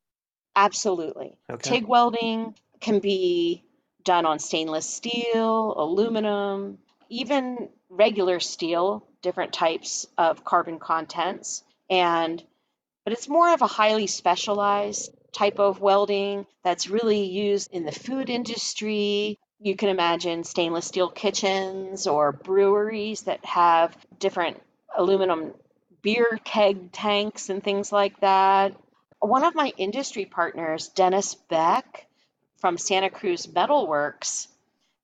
Absolutely. 0.55 1.37
Okay. 1.49 1.69
TIG 1.69 1.87
welding 1.87 2.55
can 2.81 2.99
be 2.99 3.63
done 4.03 4.25
on 4.25 4.39
stainless 4.39 4.89
steel, 4.89 5.73
aluminum, 5.77 6.77
even 7.09 7.69
regular 7.89 8.39
steel, 8.39 9.05
different 9.21 9.53
types 9.53 10.05
of 10.17 10.43
carbon 10.43 10.79
contents. 10.79 11.63
And 11.89 12.43
but 13.05 13.13
it's 13.13 13.29
more 13.29 13.53
of 13.53 13.61
a 13.61 13.67
highly 13.67 14.07
specialized 14.07 15.11
type 15.31 15.59
of 15.59 15.79
welding 15.79 16.45
that's 16.63 16.89
really 16.89 17.23
used 17.23 17.71
in 17.71 17.85
the 17.85 17.91
food 17.91 18.29
industry, 18.29 19.39
you 19.61 19.75
can 19.75 19.89
imagine 19.89 20.43
stainless 20.45 20.85
steel 20.85 21.09
kitchens 21.09 22.07
or 22.07 22.31
breweries 22.31 23.23
that 23.23 23.43
have 23.43 23.95
different 24.17 24.61
aluminum 24.97 25.53
beer 26.01 26.39
keg 26.45 26.93
tanks 26.93 27.49
and 27.49 27.61
things 27.61 27.91
like 27.91 28.17
that. 28.21 28.73
One 29.19 29.43
of 29.43 29.55
my 29.55 29.73
industry 29.77 30.23
partners, 30.23 30.87
Dennis 30.87 31.35
Beck 31.35 32.07
from 32.57 32.77
Santa 32.77 33.09
Cruz 33.09 33.47
Metalworks, 33.47 34.47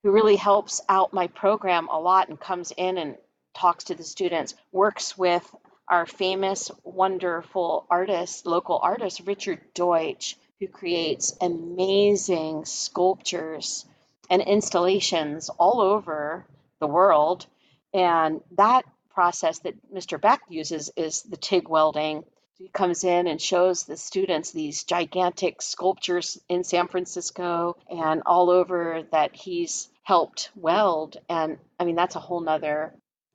who 0.04 0.12
really 0.12 0.38
helps 0.38 0.80
out 0.88 1.12
my 1.12 1.28
program 1.28 1.90
a 1.90 2.00
lot 2.00 2.30
and 2.30 2.40
comes 2.40 2.72
in 2.78 2.98
and 2.98 3.18
talks 3.54 3.86
to 3.86 3.96
the 3.96 4.04
students, 4.04 4.56
works 4.72 5.18
with 5.18 5.54
our 5.90 6.06
famous, 6.06 6.72
wonderful 6.84 7.86
artist, 7.90 8.46
local 8.46 8.80
artist, 8.82 9.22
Richard 9.26 9.60
Deutsch, 9.74 10.38
who 10.62 10.68
creates 10.68 11.36
amazing 11.42 12.64
sculptures 12.64 13.86
and 14.30 14.42
installations 14.42 15.50
all 15.50 15.82
over 15.82 16.46
the 16.80 16.88
world. 16.88 17.46
And 17.94 18.42
that 18.58 18.84
process 19.14 19.60
that 19.60 19.76
Mr. 19.94 20.20
Beck 20.20 20.42
uses 20.50 20.92
is 20.98 21.22
the 21.24 21.38
TIG 21.38 21.70
welding. 21.70 22.24
He 22.58 22.70
comes 22.70 23.04
in 23.04 23.28
and 23.28 23.42
shows 23.42 23.84
the 23.84 23.98
students 23.98 24.52
these 24.52 24.84
gigantic 24.84 25.62
sculptures 25.62 26.38
in 26.50 26.64
San 26.64 26.88
Francisco 26.88 27.76
and 27.90 28.22
all 28.26 28.50
over 28.50 29.04
that 29.12 29.36
he's 29.36 29.90
helped 30.04 30.52
weld. 30.56 31.18
And 31.30 31.58
I 31.80 31.86
mean, 31.86 31.96
that's 31.96 32.16
a 32.16 32.20
whole 32.20 32.42
nother 32.42 32.94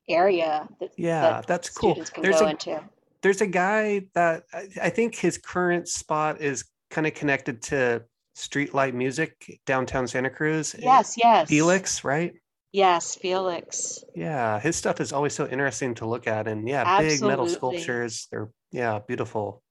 area 0.09 0.66
that, 0.81 0.90
Yeah, 0.96 1.20
that 1.20 1.46
that's 1.46 1.70
cool. 1.70 1.92
students 1.92 2.11
can 2.11 2.22
There's 2.22 2.40
go 2.40 2.46
a 2.46 2.50
into. 2.50 2.83
there's 3.22 3.40
a 3.40 3.46
guy 3.46 4.07
that 4.14 4.44
I 4.81 4.90
think 4.90 5.14
his 5.14 5.37
current 5.38 5.88
spot 5.88 6.40
is 6.40 6.64
kind 6.90 7.07
of 7.07 7.14
connected 7.14 7.62
to 7.62 8.03
streetlight 8.40 8.94
music 8.94 9.61
downtown 9.66 10.07
Santa 10.07 10.31
Cruz. 10.31 10.74
Eh, 10.74 10.79
Yes, 10.83 11.16
yes. 11.16 11.48
Felix, 11.48 12.05
right? 12.05 12.35
Yes, 12.72 13.16
Felix. 13.16 14.05
Yeah, 14.14 14.61
his 14.61 14.76
stuff 14.76 15.00
is 15.00 15.12
always 15.12 15.35
so 15.35 15.46
interesting 15.46 15.94
to 15.96 16.07
look 16.07 16.26
at, 16.26 16.46
and 16.46 16.68
yeah, 16.68 17.00
big 17.00 17.20
metal 17.20 17.48
sculptures. 17.48 18.29
They're 18.31 18.50
yeah, 18.70 19.00
beautiful. 19.07 19.62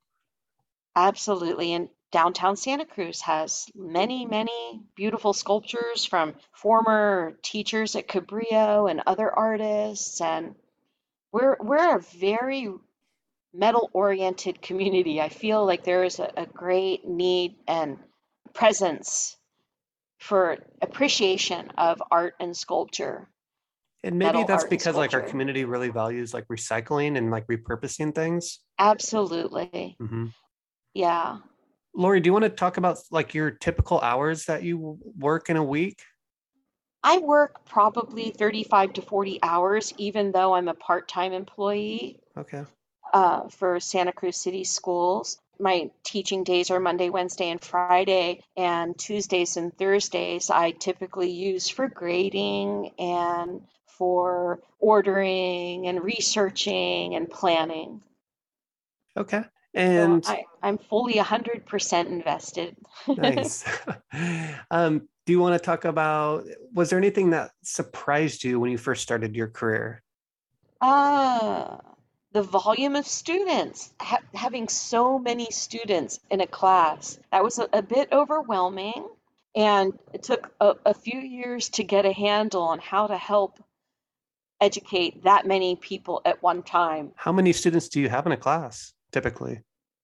Absolutely. 0.95 1.73
And 1.73 1.89
downtown 2.11 2.57
Santa 2.57 2.85
Cruz 2.85 3.21
has 3.21 3.67
many, 3.73 4.25
many 4.25 4.81
beautiful 4.95 5.31
sculptures 5.33 6.03
from 6.03 6.35
former 6.51 7.37
teachers 7.41 7.95
at 7.95 8.07
Cabrillo 8.07 8.89
and 8.89 9.01
other 9.07 9.31
artists. 9.31 10.19
And 10.19 10.55
we're 11.31 11.55
we're 11.61 11.95
a 11.95 12.01
very 12.01 12.67
metal 13.53 13.89
oriented 13.93 14.61
community. 14.61 15.21
I 15.21 15.29
feel 15.29 15.65
like 15.65 15.83
there 15.83 16.03
is 16.03 16.19
a, 16.19 16.31
a 16.35 16.45
great 16.45 17.07
need 17.07 17.55
and 17.67 17.97
presence 18.59 19.37
for 20.19 20.57
appreciation 20.81 21.71
of 21.77 22.03
art 22.11 22.35
and 22.41 22.55
sculpture. 22.55 23.29
And 24.03 24.19
maybe 24.19 24.43
that's 24.43 24.65
because 24.65 24.97
like 24.97 25.13
our 25.13 25.21
community 25.21 25.63
really 25.63 25.89
values 25.89 26.33
like 26.33 26.45
recycling 26.49 27.17
and 27.17 27.31
like 27.31 27.47
repurposing 27.47 28.13
things. 28.13 28.59
Absolutely. 28.77 29.95
hmm 29.99 30.27
Yeah. 30.93 31.37
Lori, 31.95 32.19
do 32.19 32.27
you 32.27 32.33
want 32.33 32.43
to 32.43 32.49
talk 32.49 32.75
about 32.77 32.97
like 33.11 33.33
your 33.33 33.49
typical 33.49 33.99
hours 34.01 34.45
that 34.45 34.63
you 34.63 34.99
work 35.17 35.49
in 35.49 35.55
a 35.55 35.63
week? 35.63 36.01
I 37.01 37.19
work 37.19 37.65
probably 37.65 38.31
35 38.31 38.93
to 38.93 39.01
40 39.01 39.39
hours, 39.41 39.93
even 39.97 40.33
though 40.33 40.53
I'm 40.53 40.67
a 40.67 40.73
part-time 40.73 41.31
employee 41.31 42.19
Okay. 42.37 42.63
uh, 43.13 43.47
for 43.47 43.79
Santa 43.79 44.11
Cruz 44.11 44.35
City 44.35 44.65
Schools. 44.65 45.39
My 45.59 45.91
teaching 46.03 46.43
days 46.43 46.71
are 46.71 46.79
Monday, 46.79 47.09
Wednesday, 47.09 47.49
and 47.49 47.61
Friday, 47.61 48.41
and 48.55 48.97
Tuesdays 48.97 49.57
and 49.57 49.77
Thursdays 49.77 50.49
I 50.49 50.71
typically 50.71 51.31
use 51.31 51.67
for 51.67 51.89
grading 51.89 52.91
and 52.97 53.61
for 53.85 54.61
ordering 54.79 55.87
and 55.87 56.01
researching 56.01 57.15
and 57.15 57.29
planning. 57.29 58.01
Okay. 59.17 59.43
So 59.75 59.81
And 59.81 60.23
I, 60.25 60.45
I'm 60.63 60.77
fully 60.77 61.15
100% 61.15 62.05
invested. 62.07 62.75
nice. 63.07 63.65
um, 64.71 65.07
do 65.25 65.33
you 65.33 65.39
want 65.39 65.61
to 65.61 65.63
talk 65.63 65.85
about 65.85 66.45
was 66.73 66.89
there 66.89 66.97
anything 66.97 67.31
that 67.31 67.51
surprised 67.63 68.43
you 68.43 68.59
when 68.59 68.71
you 68.71 68.77
first 68.77 69.03
started 69.03 69.35
your 69.35 69.47
career? 69.47 70.01
Ah, 70.81 71.79
the 72.31 72.41
volume 72.41 72.95
of 72.95 73.07
students, 73.07 73.93
ha 73.99 74.19
having 74.33 74.67
so 74.67 75.17
many 75.17 75.47
students 75.51 76.19
in 76.29 76.41
a 76.41 76.47
class, 76.47 77.19
that 77.31 77.43
was 77.43 77.59
a, 77.59 77.67
a 77.73 77.81
bit 77.81 78.09
overwhelming. 78.11 79.07
And 79.55 79.97
it 80.13 80.23
took 80.23 80.51
a, 80.61 80.75
a 80.85 80.93
few 80.93 81.19
years 81.19 81.69
to 81.69 81.83
get 81.83 82.05
a 82.05 82.13
handle 82.13 82.61
on 82.61 82.79
how 82.79 83.07
to 83.07 83.17
help 83.17 83.59
educate 84.61 85.23
that 85.23 85.47
many 85.47 85.75
people 85.75 86.21
at 86.25 86.41
one 86.43 86.61
time. 86.61 87.11
How 87.15 87.31
many 87.31 87.51
students 87.53 87.89
do 87.89 87.99
you 87.99 88.09
have 88.09 88.25
in 88.25 88.31
a 88.31 88.37
class 88.37 88.93
typically? 89.11 89.61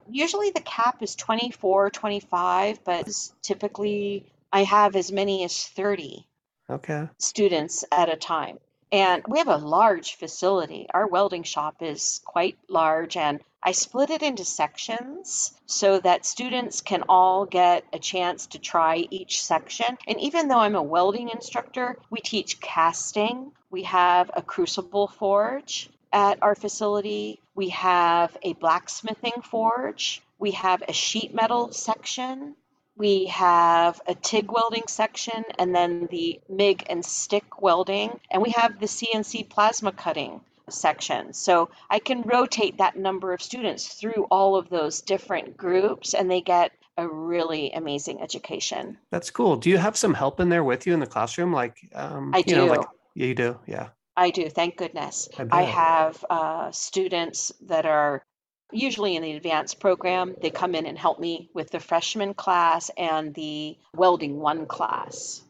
Usually 0.09 0.49
the 0.49 0.61
cap 0.61 1.01
is 1.01 1.15
24, 1.15 1.89
25, 1.91 2.83
but 2.83 3.09
typically 3.41 4.25
I 4.51 4.63
have 4.63 4.95
as 4.95 5.11
many 5.11 5.43
as 5.43 5.67
30. 5.67 6.27
Okay. 6.67 7.07
students 7.19 7.85
at 7.91 8.11
a 8.11 8.15
time. 8.15 8.57
And 8.91 9.23
we 9.27 9.39
have 9.39 9.47
a 9.47 9.57
large 9.57 10.15
facility. 10.15 10.87
Our 10.93 11.07
welding 11.07 11.43
shop 11.43 11.77
is 11.81 12.21
quite 12.25 12.57
large, 12.69 13.17
and 13.17 13.41
I 13.61 13.71
split 13.71 14.11
it 14.11 14.21
into 14.21 14.45
sections 14.45 15.53
so 15.65 15.99
that 16.01 16.25
students 16.25 16.81
can 16.81 17.03
all 17.09 17.45
get 17.45 17.83
a 17.91 17.99
chance 17.99 18.45
to 18.47 18.59
try 18.59 19.07
each 19.09 19.43
section. 19.43 19.97
And 20.07 20.19
even 20.21 20.47
though 20.47 20.59
I'm 20.59 20.75
a 20.75 20.83
welding 20.83 21.29
instructor, 21.29 21.97
we 22.11 22.19
teach 22.19 22.59
casting. 22.61 23.51
We 23.71 23.83
have 23.83 24.29
a 24.33 24.43
crucible 24.43 25.07
forge 25.07 25.89
at 26.13 26.41
our 26.43 26.53
facility. 26.55 27.41
We 27.55 27.69
have 27.69 28.37
a 28.43 28.53
blacksmithing 28.53 29.41
forge. 29.41 30.21
We 30.37 30.51
have 30.51 30.83
a 30.87 30.93
sheet 30.93 31.33
metal 31.33 31.71
section. 31.71 32.55
We 32.97 33.25
have 33.25 34.01
a 34.07 34.15
TIG 34.15 34.51
welding 34.51 34.87
section 34.87 35.43
and 35.59 35.75
then 35.75 36.07
the 36.09 36.39
MIG 36.49 36.85
and 36.89 37.03
stick 37.05 37.61
welding. 37.61 38.19
And 38.31 38.41
we 38.41 38.51
have 38.51 38.79
the 38.79 38.85
CNC 38.85 39.49
plasma 39.49 39.91
cutting 39.91 40.41
section. 40.69 41.33
So 41.33 41.69
I 41.89 41.99
can 41.99 42.21
rotate 42.21 42.77
that 42.77 42.97
number 42.97 43.33
of 43.33 43.41
students 43.41 43.87
through 43.87 44.27
all 44.31 44.55
of 44.55 44.69
those 44.69 45.01
different 45.01 45.57
groups 45.57 46.13
and 46.13 46.29
they 46.29 46.41
get 46.41 46.71
a 46.97 47.07
really 47.07 47.71
amazing 47.71 48.21
education. 48.21 48.97
That's 49.11 49.29
cool. 49.29 49.57
Do 49.57 49.69
you 49.69 49.77
have 49.77 49.97
some 49.97 50.13
help 50.13 50.39
in 50.39 50.49
there 50.49 50.63
with 50.63 50.87
you 50.87 50.93
in 50.93 50.99
the 50.99 51.07
classroom? 51.07 51.51
Like 51.51 51.77
um, 51.93 52.33
I 52.33 52.43
you 52.45 52.55
know, 52.55 52.65
like 52.67 52.87
yeah, 53.15 53.25
you 53.27 53.35
do. 53.35 53.59
Yeah. 53.67 53.89
I 54.17 54.29
do, 54.29 54.49
thank 54.49 54.77
goodness. 54.77 55.27
I 55.37 55.47
I 55.51 55.61
have 55.63 56.25
uh, 56.29 56.71
students 56.71 57.51
that 57.63 57.85
are 57.85 58.23
usually 58.71 59.15
in 59.15 59.23
the 59.23 59.33
advanced 59.33 59.79
program. 59.79 60.35
They 60.41 60.49
come 60.49 60.75
in 60.75 60.85
and 60.85 60.97
help 60.97 61.19
me 61.19 61.49
with 61.53 61.69
the 61.69 61.79
freshman 61.79 62.33
class 62.33 62.89
and 62.97 63.33
the 63.33 63.77
welding 63.95 64.39
one 64.39 64.65
class 64.65 65.43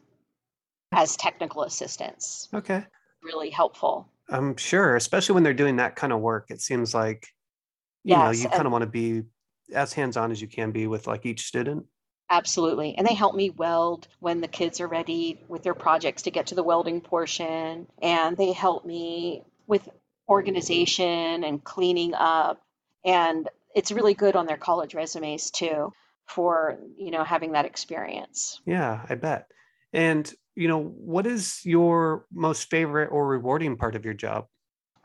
as 0.92 1.16
technical 1.16 1.62
assistants. 1.62 2.48
Okay. 2.54 2.84
Really 3.22 3.50
helpful. 3.50 4.08
I'm 4.28 4.56
sure, 4.56 4.96
especially 4.96 5.34
when 5.34 5.42
they're 5.44 5.54
doing 5.54 5.76
that 5.76 5.96
kind 5.96 6.12
of 6.12 6.20
work, 6.20 6.50
it 6.50 6.60
seems 6.60 6.94
like, 6.94 7.28
you 8.04 8.16
know, 8.16 8.30
you 8.30 8.48
kind 8.48 8.66
of 8.66 8.72
want 8.72 8.82
to 8.82 8.88
be 8.88 9.22
as 9.74 9.92
hands-on 9.92 10.30
as 10.30 10.40
you 10.40 10.46
can 10.46 10.70
be 10.70 10.86
with 10.86 11.06
like 11.06 11.26
each 11.26 11.42
student. 11.42 11.86
absolutely. 12.30 12.94
And 12.96 13.06
they 13.06 13.14
help 13.14 13.34
me 13.34 13.50
weld 13.50 14.08
when 14.20 14.40
the 14.40 14.48
kids 14.48 14.80
are 14.80 14.88
ready 14.88 15.40
with 15.48 15.62
their 15.62 15.74
projects 15.74 16.22
to 16.22 16.30
get 16.30 16.46
to 16.48 16.54
the 16.54 16.62
welding 16.62 17.00
portion. 17.00 17.86
And 18.02 18.36
they 18.36 18.52
help 18.52 18.84
me 18.84 19.42
with 19.66 19.88
organization 20.28 21.44
and 21.44 21.62
cleaning 21.62 22.14
up. 22.14 22.60
And 23.06 23.48
it's 23.74 23.92
really 23.92 24.14
good 24.14 24.36
on 24.36 24.46
their 24.46 24.56
college 24.56 24.94
resumes 24.94 25.50
too 25.50 25.92
for, 26.26 26.78
you 26.98 27.10
know, 27.12 27.24
having 27.24 27.52
that 27.52 27.64
experience. 27.64 28.60
Yeah, 28.66 29.06
I 29.08 29.14
bet. 29.14 29.46
And, 29.92 30.30
you 30.56 30.66
know, 30.68 30.82
what 30.82 31.26
is 31.26 31.60
your 31.64 32.26
most 32.32 32.68
favorite 32.68 33.08
or 33.08 33.26
rewarding 33.28 33.76
part 33.76 33.94
of 33.94 34.04
your 34.04 34.14
job? 34.14 34.46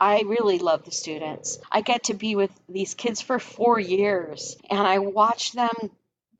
I 0.00 0.22
really 0.26 0.58
love 0.58 0.84
the 0.84 0.90
students. 0.90 1.60
I 1.70 1.80
get 1.80 2.04
to 2.04 2.14
be 2.14 2.34
with 2.34 2.50
these 2.68 2.94
kids 2.94 3.20
for 3.20 3.38
four 3.38 3.78
years 3.78 4.56
and 4.68 4.80
I 4.80 4.98
watch 4.98 5.52
them 5.52 5.70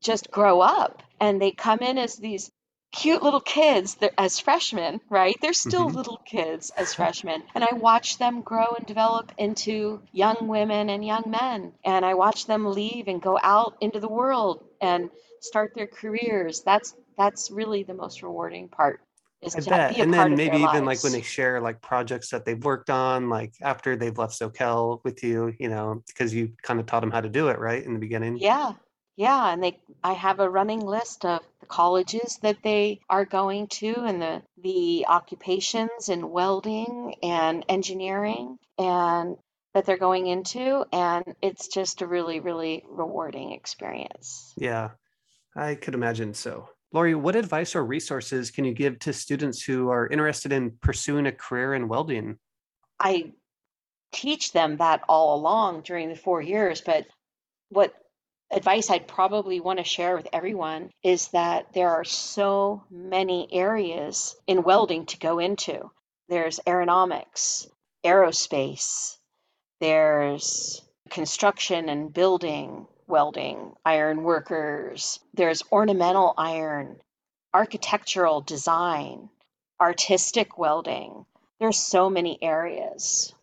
just 0.01 0.29
grow 0.29 0.59
up. 0.59 1.01
And 1.21 1.41
they 1.41 1.51
come 1.51 1.79
in 1.79 1.97
as 1.97 2.17
these 2.17 2.51
cute 2.93 3.23
little 3.23 3.41
kids 3.41 3.95
they're- 3.95 4.13
as 4.17 4.39
freshmen, 4.39 5.01
right? 5.09 5.35
They're 5.41 5.53
still 5.53 5.89
hmm 5.89 5.95
little 5.95 6.17
kids 6.25 6.71
as 6.77 6.93
freshmen. 6.95 7.43
And 7.55 7.63
I 7.65 7.73
watch 7.73 8.19
them 8.19 8.41
grow 8.41 8.75
and 8.77 8.85
develop 8.87 9.33
into 9.37 10.01
young 10.13 10.47
women 10.47 10.89
and 10.89 11.05
young 11.05 11.25
men. 11.27 11.73
And 11.85 12.05
I 12.05 12.15
watch 12.15 12.45
them 12.47 12.65
leave 12.65 13.09
and 13.09 13.21
go 13.21 13.39
out 13.43 13.75
into 13.81 13.99
the 13.99 14.09
world 14.09 14.63
and 14.81 15.09
start 15.41 15.73
their 15.75 15.87
careers. 15.87 16.61
That's 16.63 16.95
that's 17.17 17.51
really 17.51 17.83
the 17.83 17.95
most 17.95 18.23
rewarding 18.23 18.69
part 18.69 19.01
is 19.41 19.55
I 19.55 19.61
to 19.61 19.69
bet. 19.69 19.99
And 19.99 20.13
then 20.13 20.35
maybe 20.35 20.59
even 20.59 20.85
like 20.85 21.03
when 21.03 21.11
they 21.11 21.21
share 21.21 21.61
like 21.61 21.81
projects 21.81 22.29
that 22.29 22.45
they've 22.45 22.63
worked 22.63 22.89
on, 22.89 23.29
like 23.29 23.53
after 23.61 23.95
they've 23.95 24.17
left 24.17 24.39
Soquel 24.39 25.03
with 25.03 25.23
you, 25.23 25.53
you 25.59 25.69
know, 25.69 26.03
because 26.07 26.33
you 26.33 26.53
kind 26.63 26.79
of 26.79 26.85
taught 26.87 27.01
them 27.01 27.11
how 27.11 27.21
to 27.21 27.29
do 27.29 27.49
it, 27.49 27.59
right? 27.59 27.83
In 27.83 27.93
the 27.93 27.99
beginning. 27.99 28.37
Yeah, 28.37 28.73
yeah, 29.15 29.51
and 29.51 29.63
they 29.63 29.79
I 30.03 30.13
have 30.13 30.39
a 30.39 30.49
running 30.49 30.81
list 30.81 31.25
of 31.25 31.41
the 31.59 31.65
colleges 31.65 32.39
that 32.41 32.57
they 32.63 32.99
are 33.09 33.25
going 33.25 33.67
to 33.67 33.93
and 34.05 34.21
the 34.21 34.41
the 34.61 35.05
occupations 35.07 36.09
in 36.09 36.29
welding 36.29 37.15
and 37.21 37.65
engineering 37.69 38.57
and 38.77 39.37
that 39.73 39.85
they're 39.85 39.97
going 39.97 40.27
into 40.27 40.85
and 40.91 41.23
it's 41.41 41.67
just 41.67 42.01
a 42.01 42.07
really, 42.07 42.39
really 42.39 42.83
rewarding 42.87 43.51
experience. 43.51 44.53
Yeah, 44.57 44.91
I 45.55 45.75
could 45.75 45.93
imagine 45.93 46.33
so. 46.33 46.69
Lori, 46.91 47.15
what 47.15 47.35
advice 47.35 47.75
or 47.75 47.83
resources 47.83 48.51
can 48.51 48.65
you 48.65 48.73
give 48.73 48.99
to 48.99 49.13
students 49.13 49.63
who 49.63 49.89
are 49.89 50.07
interested 50.07 50.53
in 50.53 50.77
pursuing 50.81 51.25
a 51.25 51.31
career 51.31 51.73
in 51.73 51.87
welding? 51.87 52.37
I 52.99 53.33
teach 54.11 54.51
them 54.53 54.77
that 54.77 55.01
all 55.09 55.35
along 55.35 55.81
during 55.81 56.09
the 56.09 56.15
four 56.15 56.39
years, 56.39 56.81
but 56.81 57.07
what 57.69 57.95
advice 58.53 58.89
I'd 58.89 59.07
probably 59.07 59.59
want 59.59 59.79
to 59.79 59.83
share 59.83 60.15
with 60.15 60.27
everyone 60.31 60.91
is 61.03 61.29
that 61.29 61.73
there 61.73 61.89
are 61.89 62.03
so 62.03 62.83
many 62.89 63.47
areas 63.51 64.35
in 64.47 64.63
welding 64.63 65.07
to 65.07 65.17
go 65.17 65.39
into. 65.39 65.91
There's 66.29 66.59
aeronautics, 66.67 67.67
aerospace, 68.05 69.17
there's 69.79 70.81
construction 71.09 71.89
and 71.89 72.13
building, 72.13 72.87
welding, 73.07 73.73
iron 73.83 74.23
workers, 74.23 75.19
there's 75.33 75.63
ornamental 75.71 76.33
iron, 76.37 76.97
architectural 77.53 78.41
design, 78.41 79.29
artistic 79.81 80.57
welding. 80.57 81.25
There's 81.59 81.77
so 81.77 82.09
many 82.09 82.41
areas 82.41 83.33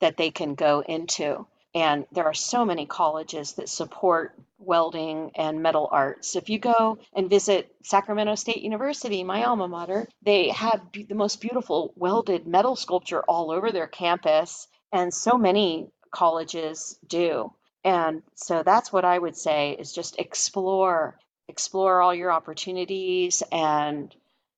that 0.00 0.16
they 0.16 0.30
can 0.30 0.54
go 0.54 0.80
into. 0.80 1.46
And 1.78 2.06
there 2.10 2.24
are 2.24 2.34
so 2.34 2.64
many 2.64 2.86
colleges 2.86 3.52
that 3.52 3.68
support 3.68 4.34
welding 4.58 5.30
and 5.36 5.62
metal 5.62 5.88
arts. 5.92 6.34
If 6.34 6.50
you 6.50 6.58
go 6.58 6.98
and 7.14 7.30
visit 7.30 7.72
Sacramento 7.84 8.34
State 8.34 8.62
University, 8.62 9.22
my 9.22 9.44
alma 9.44 9.68
mater, 9.68 10.08
they 10.22 10.48
have 10.48 10.80
the 10.92 11.14
most 11.14 11.40
beautiful 11.40 11.92
welded 11.94 12.48
metal 12.48 12.74
sculpture 12.74 13.22
all 13.22 13.52
over 13.52 13.70
their 13.70 13.86
campus. 13.86 14.66
And 14.92 15.14
so 15.14 15.38
many 15.38 15.92
colleges 16.10 16.98
do. 17.06 17.52
And 17.84 18.22
so 18.34 18.64
that's 18.64 18.92
what 18.92 19.04
I 19.04 19.16
would 19.16 19.36
say 19.36 19.76
is 19.78 19.92
just 19.92 20.18
explore, 20.18 21.16
explore 21.46 22.02
all 22.02 22.12
your 22.12 22.32
opportunities 22.32 23.40
and, 23.52 24.12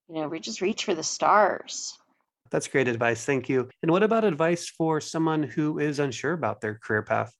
you 0.09 0.14
know, 0.22 0.26
re- 0.26 0.40
just 0.40 0.62
reach 0.62 0.87
for 0.87 0.94
the 0.94 1.02
stars. 1.02 1.99
That's 2.50 2.68
great 2.68 2.88
advice. 2.88 3.24
Thank 3.24 3.48
you. 3.48 3.68
And 3.82 3.90
what 3.90 4.02
about 4.02 4.24
advice 4.24 4.68
for 4.68 5.00
someone 5.00 5.42
who 5.42 5.78
is 5.78 5.98
unsure 5.98 6.32
about 6.32 6.60
their 6.60 6.76
career 6.78 7.02
path? 7.02 7.32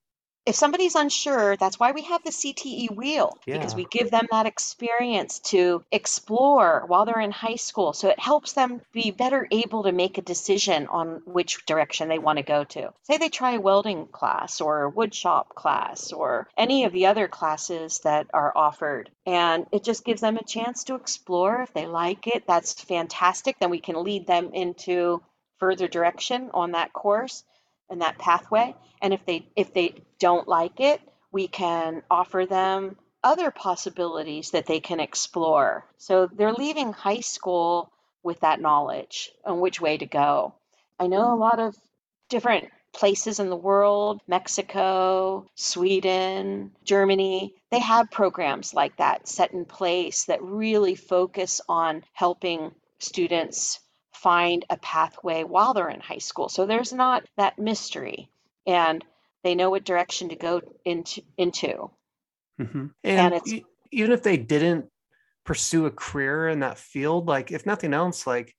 If 0.46 0.55
somebody's 0.55 0.94
unsure, 0.94 1.57
that's 1.57 1.79
why 1.79 1.92
we 1.92 2.03
have 2.03 2.22
the 2.24 2.31
CTE 2.31 2.96
wheel 2.96 3.37
because 3.44 3.74
we 3.74 3.85
give 3.85 4.11
them 4.11 4.26
that 4.31 4.46
experience 4.46 5.38
to 5.40 5.85
explore 5.92 6.85
while 6.87 7.05
they're 7.05 7.20
in 7.20 7.31
high 7.31 7.57
school. 7.57 7.92
So 7.92 8.09
it 8.09 8.18
helps 8.18 8.55
them 8.55 8.81
be 8.92 9.11
better 9.11 9.46
able 9.50 9.83
to 9.83 9.92
make 9.92 10.16
a 10.18 10.22
decision 10.22 10.87
on 10.87 11.22
which 11.26 11.66
direction 11.66 12.09
they 12.09 12.18
want 12.18 12.38
to 12.38 12.42
go 12.42 12.64
to. 12.64 12.92
Say 13.03 13.18
they 13.18 13.29
try 13.29 13.53
a 13.53 13.61
welding 13.61 14.07
class 14.07 14.61
or 14.61 14.83
a 14.83 14.88
wood 14.88 15.14
shop 15.14 15.55
class 15.55 16.11
or 16.12 16.48
any 16.57 16.85
of 16.85 16.92
the 16.92 17.07
other 17.07 17.29
classes 17.29 18.00
that 18.00 18.26
are 18.33 18.53
offered. 18.57 19.11
And 19.26 19.66
it 19.72 19.85
just 19.85 20.05
gives 20.05 20.22
them 20.22 20.38
a 20.38 20.44
chance 20.44 20.85
to 20.85 20.94
explore. 20.94 21.62
If 21.62 21.74
they 21.74 21.87
like 21.87 22.26
it, 22.26 22.44
that's 22.46 22.72
fantastic. 22.72 23.59
Then 23.59 23.70
we 23.70 23.81
can 23.81 24.03
lead 24.03 24.26
them 24.26 24.50
into 24.55 25.22
further 25.59 25.87
direction 25.87 26.50
on 26.55 26.72
that 26.72 26.92
course 26.94 27.44
and 27.90 28.00
that 28.00 28.18
pathway. 28.18 28.74
And 29.03 29.12
if 29.12 29.24
they 29.26 29.46
if 29.57 29.74
they 29.74 30.03
don't 30.18 30.48
like 30.48 30.81
it 30.81 31.00
we 31.33 31.48
can 31.48 32.03
offer 32.11 32.46
them 32.46 32.96
other 33.22 33.50
possibilities 33.50 34.50
that 34.53 34.66
they 34.66 34.81
can 34.81 35.00
explore. 35.00 35.87
So 35.98 36.26
they're 36.26 36.53
leaving 36.53 36.92
high 36.92 37.20
school 37.20 37.92
with 38.22 38.40
that 38.40 38.61
knowledge 38.61 39.31
on 39.44 39.61
which 39.61 39.81
way 39.81 39.98
to 39.98 40.07
go. 40.07 40.55
I 40.98 41.07
know 41.07 41.33
a 41.33 41.37
lot 41.37 41.61
of 41.61 41.76
different 42.29 42.68
places 42.92 43.38
in 43.38 43.48
the 43.48 43.57
world 43.57 44.20
mexico 44.26 45.46
sweden 45.55 46.72
germany 46.85 47.55
they 47.70 47.79
have 47.79 48.11
programs 48.11 48.74
like 48.74 48.96
that 48.96 49.29
set 49.29 49.53
in 49.53 49.64
place 49.64 50.24
that 50.24 50.42
really 50.42 50.96
focus 50.96 51.61
on 51.68 52.03
helping 52.14 52.72
students 52.98 53.79
find 54.23 54.65
a 54.71 54.77
pathway 54.79 55.45
while 55.45 55.75
they're 55.75 55.89
in 55.91 56.01
high 56.01 56.19
school. 56.19 56.49
So 56.49 56.67
there's 56.67 56.93
not 56.93 57.25
that 57.37 57.59
mystery 57.59 58.31
and 58.67 59.05
they 59.43 59.55
know 59.55 59.71
what 59.71 59.85
direction 59.85 60.29
to 60.31 60.37
go 60.37 60.63
into 60.85 61.23
into. 61.37 61.91
hmm 62.59 62.87
And 63.05 63.33
And 63.33 63.35
it's 63.35 63.55
even 63.91 64.13
if 64.13 64.23
they 64.23 64.37
didn't 64.37 64.87
pursue 65.45 65.87
a 65.87 65.91
career 65.91 66.49
in 66.49 66.61
that 66.61 66.79
field, 66.79 67.27
like 67.29 67.53
if 67.53 67.67
nothing 67.67 67.95
else, 67.95 68.27
like 68.27 68.57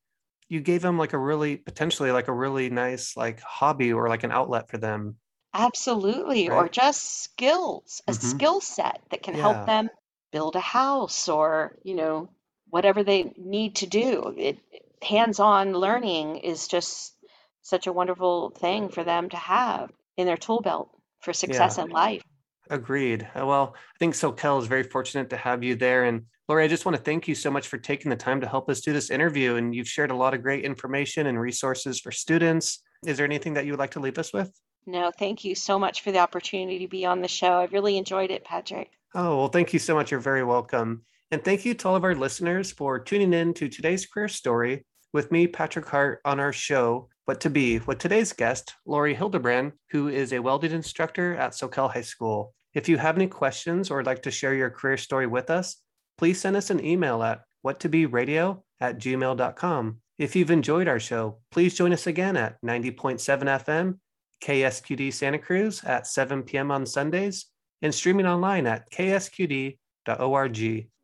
you 0.50 0.62
gave 0.62 0.82
them 0.84 0.98
like 0.98 1.14
a 1.14 1.20
really 1.20 1.58
potentially 1.58 2.12
like 2.12 2.30
a 2.30 2.34
really 2.34 2.70
nice 2.70 3.18
like 3.18 3.42
hobby 3.42 3.94
or 3.94 4.10
like 4.10 4.24
an 4.24 4.32
outlet 4.32 4.70
for 4.70 4.78
them, 4.78 5.18
absolutely 5.54 6.50
or 6.50 6.68
just 6.70 7.04
skills, 7.24 8.02
a 8.08 8.12
hmm 8.12 8.14
skill 8.14 8.60
set 8.62 9.02
that 9.12 9.24
can 9.24 9.34
help 9.34 9.64
them 9.64 9.90
build 10.32 10.56
a 10.56 10.60
house 10.62 11.30
or, 11.30 11.78
you 11.84 11.96
know, 11.96 12.30
whatever 12.70 13.04
they 13.04 13.24
need 13.38 13.76
to 13.78 13.88
do. 13.88 14.34
It 14.38 14.60
hands-on 15.02 15.74
learning 15.74 16.38
is 16.38 16.68
just 16.68 17.16
such 17.62 17.88
a 17.88 17.94
wonderful 17.94 18.52
thing 18.52 18.90
for 18.90 19.04
them 19.04 19.30
to 19.30 19.38
have 19.38 19.92
in 20.18 20.26
their 20.26 20.38
tool 20.38 20.62
belt 20.62 20.90
for 21.22 21.34
success 21.34 21.78
yeah, 21.78 21.84
in 21.84 21.90
life. 21.90 22.22
agreed. 22.70 23.28
Uh, 23.38 23.46
Well, 23.46 23.76
I 23.76 23.98
think 24.00 24.16
Soquel 24.16 24.60
is 24.62 24.68
very 24.68 24.84
fortunate 24.84 25.30
to 25.32 25.38
have 25.38 25.64
you 25.64 25.76
there. 25.76 26.06
And 26.06 26.24
Lori, 26.48 26.64
I 26.64 26.68
just 26.68 26.86
want 26.86 26.98
to 26.98 27.04
thank 27.04 27.28
you 27.28 27.36
so 27.36 27.52
much 27.52 27.68
for 27.68 27.78
taking 27.78 28.10
the 28.10 28.16
time 28.16 28.42
to 28.42 28.48
help 28.48 28.70
us 28.70 28.82
do 28.82 28.94
this 28.94 29.10
interview. 29.10 29.56
And 29.56 29.76
you've 29.76 29.88
shared 29.88 30.12
a 30.12 30.16
lot 30.16 30.34
of 30.34 30.42
great 30.42 30.66
information 30.66 31.28
and 31.28 31.40
resources 31.40 32.00
for 32.00 32.12
students. 32.12 32.82
Is 33.06 33.18
there 33.18 33.26
anything 33.26 33.54
that 33.54 33.66
you 33.66 33.74
would 33.74 33.80
like 33.80 33.92
to 33.92 34.00
leave 34.00 34.18
us 34.18 34.34
with? 34.34 34.52
No, 34.88 35.12
thank 35.18 35.44
you 35.44 35.54
so 35.54 35.78
much 35.78 36.02
for 36.02 36.12
the 36.12 36.20
opportunity 36.20 36.80
to 36.80 36.88
be 36.88 37.06
on 37.06 37.22
the 37.22 37.28
show. 37.28 37.60
I 37.60 37.66
really 37.66 37.98
enjoyed 37.98 38.32
it, 38.32 38.44
Patrick. 38.44 38.90
Oh, 39.14 39.38
well, 39.38 39.48
thank 39.48 39.74
you 39.74 39.80
so 39.80 39.94
much. 39.94 40.10
You're 40.10 40.20
very 40.20 40.44
welcome. 40.44 41.04
And 41.30 41.44
thank 41.44 41.66
you 41.66 41.74
to 41.74 41.88
all 41.88 41.96
of 41.96 42.04
our 42.04 42.16
listeners 42.16 42.72
for 42.72 43.00
tuning 43.00 43.34
in 43.34 43.54
to 43.56 43.70
today's 43.70 44.06
career 44.06 44.28
story 44.28 44.86
with 45.14 45.32
me, 45.32 45.48
Patrick 45.48 45.86
Hart, 45.88 46.22
on 46.26 46.40
our 46.40 46.54
show, 46.54 47.10
What 47.26 47.42
to 47.42 47.50
Be, 47.50 47.80
with 47.80 47.98
today's 47.98 48.34
guest, 48.34 48.76
Lori 48.86 49.14
Hildebrand, 49.14 49.74
who 49.90 50.08
is 50.08 50.34
a 50.34 50.40
welding 50.40 50.72
instructor 50.72 51.36
at 51.36 51.52
Soquel 51.52 51.92
High 51.92 52.02
School. 52.02 52.54
If 52.74 52.88
you 52.88 52.98
have 52.98 53.16
any 53.16 53.28
questions 53.28 53.92
or 53.92 53.98
would 53.98 54.06
like 54.06 54.24
to 54.24 54.32
share 54.32 54.54
your 54.54 54.70
career 54.70 54.98
story 54.98 55.28
with 55.28 55.50
us, 55.50 55.78
please 56.18 56.40
send 56.40 56.56
us 56.56 56.70
an 56.70 56.84
email 56.86 57.22
at 57.24 57.42
whattoberadio 57.66 58.62
at 58.80 58.98
gmail.com. 58.98 59.98
If 60.18 60.36
you've 60.36 60.52
enjoyed 60.52 60.88
our 60.88 61.00
show, 61.00 61.40
please 61.52 61.76
join 61.76 61.94
us 61.94 62.08
again 62.08 62.38
at 62.38 62.62
90.7 62.62 63.20
FM, 63.20 63.98
KSQD 64.44 65.14
Santa 65.14 65.40
Cruz 65.40 65.84
at 65.84 66.08
7 66.08 66.44
p.m. 66.44 66.72
on 66.72 66.86
Sundays, 66.86 67.48
and 67.82 67.94
streaming 67.94 68.26
online 68.28 68.68
at 68.68 68.92
ksqd.org. 68.92 69.78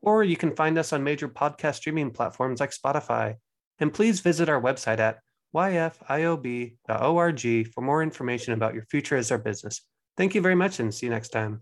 Or 0.02 0.24
you 0.24 0.38
can 0.38 0.56
find 0.56 0.78
us 0.78 0.94
on 0.94 1.04
major 1.04 1.28
podcast 1.28 1.76
streaming 1.76 2.12
platforms 2.12 2.60
like 2.60 2.72
Spotify. 2.72 3.36
And 3.80 3.94
please 3.94 4.20
visit 4.22 4.50
our 4.50 4.62
website 4.62 5.00
at 5.00 5.20
yfiob.org 5.56 6.78
for 7.74 7.82
more 7.82 8.04
information 8.04 8.54
about 8.54 8.74
your 8.74 8.86
future 8.86 9.16
as 9.16 9.32
our 9.32 9.38
business. 9.38 9.82
Thank 10.18 10.36
you 10.36 10.42
very 10.42 10.56
much 10.56 10.80
and 10.80 10.94
see 10.94 11.06
you 11.06 11.12
next 11.12 11.30
time. 11.30 11.62